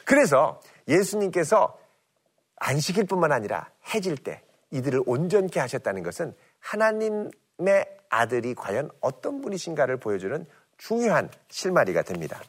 그래서 0.06 0.62
예수님께서 0.88 1.80
안식일 2.58 3.06
뿐만 3.06 3.32
아니라 3.32 3.70
해질 3.94 4.18
때 4.18 4.42
이들을 4.72 5.04
온전케 5.06 5.60
하셨다는 5.60 6.04
것은 6.04 6.36
하나님의 6.60 7.32
아들이 8.10 8.54
과연 8.54 8.90
어떤 9.00 9.42
분이신가를 9.42 9.98
보여주는 9.98 10.46
중요한 10.78 11.30
실마리가 11.50 12.02
됩니다. 12.02 12.42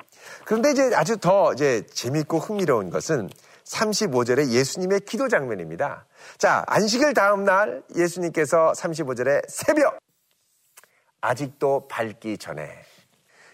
그런데 0.44 0.70
이제 0.70 0.90
아주 0.94 1.16
더 1.16 1.52
이제 1.52 1.86
재밌고 1.86 2.38
흥미로운 2.38 2.90
것은 2.90 3.28
35절의 3.64 4.50
예수님의 4.50 5.00
기도 5.00 5.28
장면입니다. 5.28 6.06
자, 6.38 6.64
안식일 6.66 7.14
다음 7.14 7.44
날 7.44 7.82
예수님께서 7.94 8.72
35절에 8.72 9.44
새벽 9.48 9.98
아직도 11.20 11.88
밝기 11.88 12.36
전에 12.36 12.68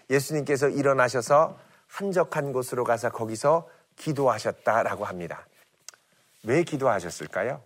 예수님께서 0.09 0.67
일어나셔서 0.67 1.57
한적한 1.87 2.51
곳으로 2.51 2.83
가서 2.83 3.09
거기서 3.09 3.67
기도하셨다라고 3.95 5.05
합니다. 5.05 5.47
왜 6.43 6.63
기도하셨을까요? 6.63 7.61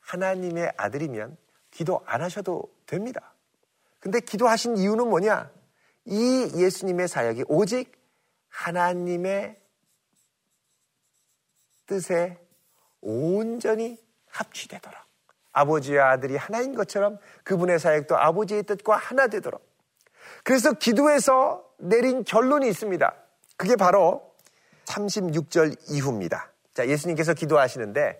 하나님의 0.00 0.72
아들이면 0.76 1.36
기도 1.70 2.02
안 2.04 2.20
하셔도 2.22 2.64
됩니다. 2.86 3.32
근데 4.00 4.20
기도하신 4.20 4.76
이유는 4.76 5.08
뭐냐? 5.08 5.50
이 6.04 6.50
예수님의 6.54 7.08
사역이 7.08 7.44
오직 7.48 7.92
하나님의 8.48 9.60
뜻에 11.86 12.38
온전히 13.00 13.98
합치되도록 14.28 14.98
아버지와 15.52 16.10
아들이 16.10 16.36
하나인 16.36 16.74
것처럼 16.74 17.18
그분의 17.44 17.78
사역도 17.78 18.16
아버지의 18.16 18.62
뜻과 18.64 18.96
하나 18.96 19.26
되도록 19.26 19.62
그래서 20.44 20.72
기도에서 20.72 21.64
내린 21.78 22.24
결론이 22.24 22.68
있습니다. 22.68 23.14
그게 23.56 23.76
바로 23.76 24.34
36절 24.86 25.90
이후입니다. 25.90 26.52
자, 26.74 26.86
예수님께서 26.88 27.34
기도하시는데 27.34 28.18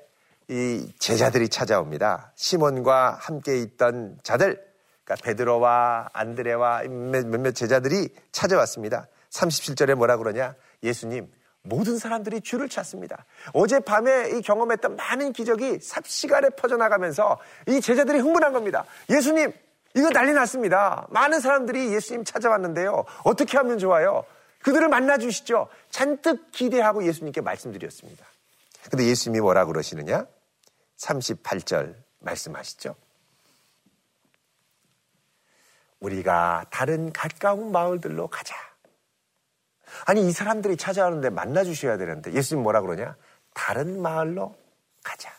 이 0.48 0.92
제자들이 0.98 1.48
찾아옵니다. 1.48 2.32
시몬과 2.36 3.16
함께 3.20 3.58
있던 3.58 4.18
자들, 4.22 4.71
그러니까 5.04 5.24
베드로와 5.24 6.10
안드레와 6.12 6.82
몇몇 6.82 7.52
제자들이 7.52 8.08
찾아왔습니다. 8.30 9.08
37절에 9.30 9.94
뭐라 9.94 10.16
그러냐? 10.16 10.54
예수님, 10.82 11.30
모든 11.62 11.98
사람들이 11.98 12.40
주를 12.40 12.68
찾습니다. 12.68 13.24
어젯밤에 13.52 14.30
이 14.30 14.42
경험했던 14.42 14.96
많은 14.96 15.32
기적이 15.32 15.78
삽시간에 15.80 16.50
퍼져나가면서 16.50 17.38
이 17.68 17.80
제자들이 17.80 18.18
흥분한 18.18 18.52
겁니다. 18.52 18.84
예수님, 19.08 19.52
이거 19.94 20.10
난리 20.10 20.32
났습니다. 20.32 21.06
많은 21.10 21.40
사람들이 21.40 21.92
예수님 21.92 22.24
찾아왔는데요. 22.24 23.04
어떻게 23.24 23.56
하면 23.58 23.78
좋아요? 23.78 24.24
그들을 24.62 24.88
만나 24.88 25.18
주시죠. 25.18 25.68
잔뜩 25.90 26.50
기대하고 26.52 27.04
예수님께 27.04 27.40
말씀드렸습니다. 27.40 28.24
근데 28.90 29.06
예수님이 29.06 29.40
뭐라 29.40 29.66
그러시느냐? 29.66 30.26
38절 30.98 31.94
말씀하시죠. 32.20 32.94
우리가 36.02 36.66
다른 36.70 37.12
가까운 37.12 37.72
마을들로 37.72 38.28
가자. 38.28 38.54
아니, 40.04 40.26
이 40.26 40.32
사람들이 40.32 40.76
찾아오는데 40.76 41.30
만나주셔야 41.30 41.96
되는데 41.96 42.32
예수님 42.32 42.62
뭐라 42.62 42.80
그러냐? 42.80 43.16
다른 43.54 44.00
마을로 44.02 44.54
가자. 45.04 45.30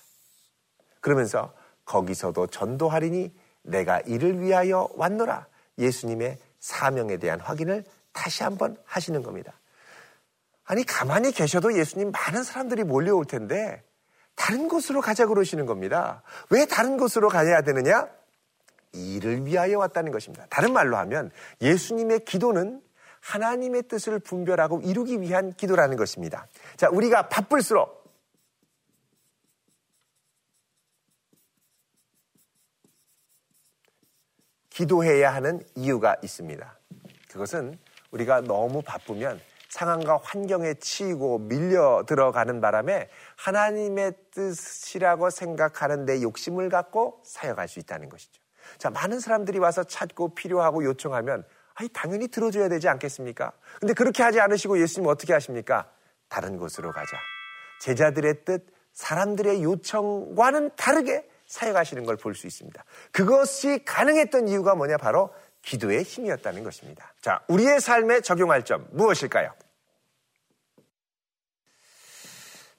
그러면서 1.02 1.54
거기서도 1.86 2.47
전도하리니 2.47 3.34
내가 3.63 3.99
이를 4.02 4.39
위하여 4.39 4.88
왔노라. 4.95 5.47
예수님의 5.78 6.38
사명에 6.60 7.17
대한 7.17 7.39
확인을 7.39 7.84
다시 8.13 8.43
한번 8.43 8.78
하시는 8.86 9.21
겁니다. 9.21 9.54
아니, 10.65 10.86
가만히 10.86 11.32
계셔도 11.32 11.78
예수님 11.78 12.12
많은 12.12 12.43
사람들이 12.43 12.84
몰려올 12.84 13.26
텐데 13.26 13.84
다른 14.36 14.69
곳으로 14.69 15.02
가자 15.02 15.26
그러시는 15.26 15.65
겁니다. 15.65 16.21
왜 16.49 16.65
다른 16.65 16.97
곳으로 16.97 17.28
가야 17.28 17.62
되느냐? 17.62 18.08
이를 18.94 19.46
위하여 19.46 19.80
왔다는 19.80 20.12
것입니다. 20.12 20.46
다른 20.50 20.72
말로 20.74 20.98
하면 20.98 21.32
예수님의 21.62 22.26
기도는 22.26 22.82
하나님의 23.22 23.84
뜻을 23.84 24.20
분별하고 24.20 24.82
이루기 24.82 25.22
위한 25.22 25.54
기도라는 25.54 25.98
것입니다. 25.98 26.48
자, 26.76 26.90
우리가 26.90 27.30
바쁠수록 27.30 28.04
기도해야 34.70 35.34
하는 35.34 35.64
이유가 35.76 36.16
있습니다. 36.24 36.80
그것은 37.30 37.78
우리가 38.12 38.42
너무 38.42 38.82
바쁘면 38.82 39.40
상황과 39.70 40.20
환경에 40.22 40.76
치이고 40.76 41.40
밀려 41.40 42.04
들어가는 42.08 42.62
바람에 42.62 43.10
하나님의 43.38 44.14
뜻이라고 44.32 45.30
생각하는 45.32 46.06
내 46.06 46.22
욕심을 46.22 46.70
갖고 46.70 47.22
사역할 47.24 47.68
수 47.68 47.80
있다는 47.80 48.10
것이죠. 48.10 48.43
자, 48.78 48.90
많은 48.90 49.20
사람들이 49.20 49.60
와서 49.60 49.84
찾고 49.84 50.36
필요하고 50.36 50.84
요청하면 50.84 51.44
아니, 51.76 51.90
당연히 51.90 52.28
들어줘야 52.28 52.70
되지 52.70 52.88
않겠습니까? 52.88 53.52
근데 53.80 53.94
그렇게 53.94 54.22
하지 54.24 54.40
않으시고 54.40 54.80
예수님 54.80 55.10
어떻게 55.10 55.34
하십니까? 55.34 55.90
다른 56.30 56.58
곳으로 56.58 56.92
가자. 56.92 57.18
제자들의 57.82 58.46
뜻, 58.46 58.66
사람들의 58.94 59.64
요청과는 59.64 60.72
다르게 60.76 61.28
사역하시는 61.48 62.06
걸 62.06 62.16
볼 62.18 62.36
수 62.36 62.48
있습니다. 62.48 62.84
그것이 63.12 63.84
가능했던 63.86 64.48
이유가 64.48 64.76
뭐냐? 64.76 64.98
바로 64.98 65.34
기도의 65.64 66.04
힘이었다는 66.04 66.64
것입니다. 66.64 67.14
자, 67.22 67.42
우리의 67.48 67.80
삶에 67.82 68.22
적용할 68.22 68.64
점 68.64 68.88
무엇일까요? 68.92 69.54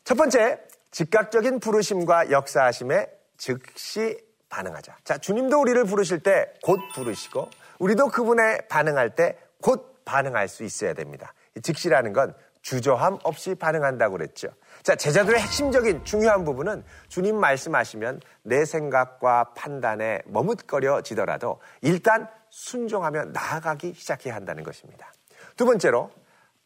첫 0.04 0.16
번째, 0.16 0.61
즉각적인 0.90 1.61
부르심과 1.61 2.30
역사하심에 2.30 3.09
즉시 3.38 4.18
반응하자. 4.54 4.96
자, 5.02 5.18
주님도 5.18 5.60
우리를 5.60 5.84
부르실 5.84 6.20
때 6.20 6.46
곧 6.62 6.78
부르시고 6.94 7.50
우리도 7.80 8.08
그분에 8.08 8.58
반응할 8.68 9.14
때 9.14 9.36
곧 9.60 10.04
반응할 10.04 10.46
수 10.48 10.62
있어야 10.62 10.92
됩니다. 10.92 11.32
즉시라는 11.62 12.12
건 12.12 12.34
주저함 12.60 13.18
없이 13.24 13.54
반응한다고 13.54 14.16
그랬죠. 14.16 14.48
자, 14.82 14.94
제자들의 14.94 15.40
핵심적인 15.40 16.04
중요한 16.04 16.44
부분은 16.44 16.84
주님 17.08 17.36
말씀하시면 17.36 18.20
내 18.42 18.64
생각과 18.64 19.54
판단에 19.54 20.20
머뭇거려지더라도 20.26 21.60
일단 21.80 22.28
순종하며 22.50 23.24
나아가기 23.32 23.94
시작해야 23.94 24.34
한다는 24.34 24.62
것입니다. 24.62 25.12
두 25.56 25.64
번째로 25.64 26.10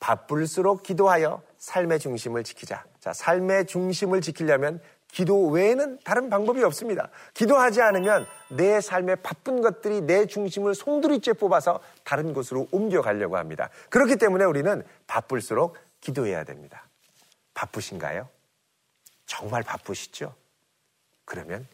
바쁠수록 0.00 0.82
기도하여 0.82 1.42
삶의 1.56 2.00
중심을 2.00 2.44
지키자. 2.44 2.84
자, 3.00 3.12
삶의 3.12 3.66
중심을 3.66 4.20
지키려면 4.20 4.80
기도 5.10 5.48
외에는 5.48 5.98
다른 6.04 6.30
방법이 6.30 6.62
없습니다. 6.64 7.08
기도하지 7.34 7.80
않으면 7.82 8.26
내 8.50 8.80
삶의 8.80 9.16
바쁜 9.22 9.60
것들이 9.60 10.02
내 10.02 10.26
중심을 10.26 10.74
송두리째 10.74 11.34
뽑아서 11.34 11.80
다른 12.04 12.32
곳으로 12.32 12.68
옮겨가려고 12.70 13.36
합니다. 13.36 13.70
그렇기 13.88 14.16
때문에 14.16 14.44
우리는 14.44 14.84
바쁠수록 15.06 15.76
기도해야 16.00 16.44
됩니다. 16.44 16.86
바쁘신가요? 17.54 18.28
정말 19.26 19.62
바쁘시죠? 19.62 20.34
그러면 21.24 21.66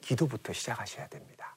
기도부터 0.00 0.52
시작하셔야 0.52 1.08
됩니다. 1.08 1.56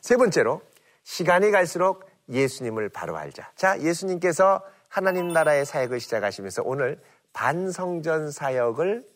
세 0.00 0.16
번째로 0.16 0.62
시간이 1.04 1.50
갈수록 1.50 2.08
예수님을 2.28 2.88
바로 2.88 3.16
알자. 3.16 3.50
자, 3.56 3.78
예수님께서 3.80 4.64
하나님 4.88 5.28
나라의 5.28 5.64
사역을 5.64 6.00
시작하시면서 6.00 6.62
오늘 6.64 7.00
반성전 7.32 8.30
사역을 8.30 9.11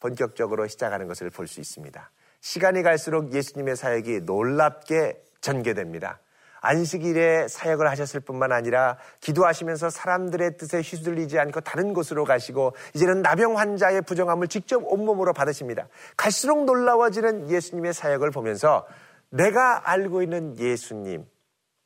본격적으로 0.00 0.66
시작하는 0.66 1.06
것을 1.08 1.30
볼 1.30 1.46
수 1.46 1.60
있습니다. 1.60 2.10
시간이 2.40 2.82
갈수록 2.82 3.32
예수님의 3.32 3.76
사역이 3.76 4.20
놀랍게 4.20 5.22
전개됩니다. 5.40 6.20
안식일에 6.60 7.48
사역을 7.48 7.88
하셨을 7.88 8.20
뿐만 8.20 8.52
아니라 8.52 8.98
기도하시면서 9.20 9.90
사람들의 9.90 10.56
뜻에 10.56 10.80
휘둘리지 10.80 11.38
않고 11.38 11.60
다른 11.60 11.94
곳으로 11.94 12.24
가시고 12.24 12.74
이제는 12.94 13.22
나병 13.22 13.58
환자의 13.58 14.02
부정함을 14.02 14.48
직접 14.48 14.82
온몸으로 14.84 15.32
받으십니다. 15.32 15.88
갈수록 16.16 16.64
놀라워지는 16.64 17.50
예수님의 17.50 17.94
사역을 17.94 18.30
보면서 18.30 18.86
내가 19.30 19.88
알고 19.90 20.22
있는 20.22 20.58
예수님 20.58 21.26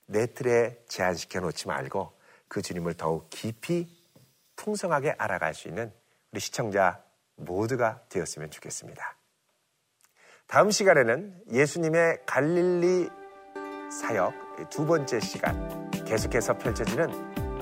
내 0.07 0.27
틀에 0.27 0.79
제한시켜 0.88 1.40
놓지 1.40 1.68
말고 1.68 2.12
그 2.48 2.62
주님을 2.62 2.94
더욱 2.94 3.29
깊이 3.31 3.88
풍성하게 4.57 5.16
알아갈 5.18 5.55
수 5.55 5.68
있는 5.68 5.92
우리 6.33 6.40
시청자 6.40 7.03
모두가 7.37 8.03
되었으면 8.09 8.51
좋겠습니다. 8.51 9.16
다음 10.47 10.71
시간에는 10.71 11.45
예수님의 11.51 12.21
갈릴리 12.27 13.09
사역 13.90 14.35
두 14.71 14.87
번째 14.87 15.21
시간 15.21 15.90
계속해서 16.05 16.59
펼쳐지는 16.59 17.11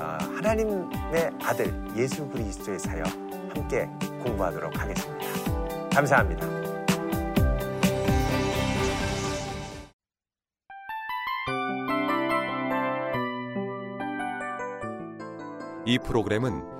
어, 0.00 0.18
하나님의 0.36 1.30
아들 1.42 1.72
예수 1.96 2.26
그리스도의 2.28 2.78
사역 2.78 3.06
함께 3.06 3.86
공부하도록 4.22 4.76
하겠습니다. 4.78 5.90
감사합니다. 5.90 6.60
이 15.86 15.98
프로그램은 15.98 16.79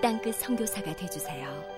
땅끝 0.00 0.36
성교사가 0.36 0.94
되주세요 0.94 1.77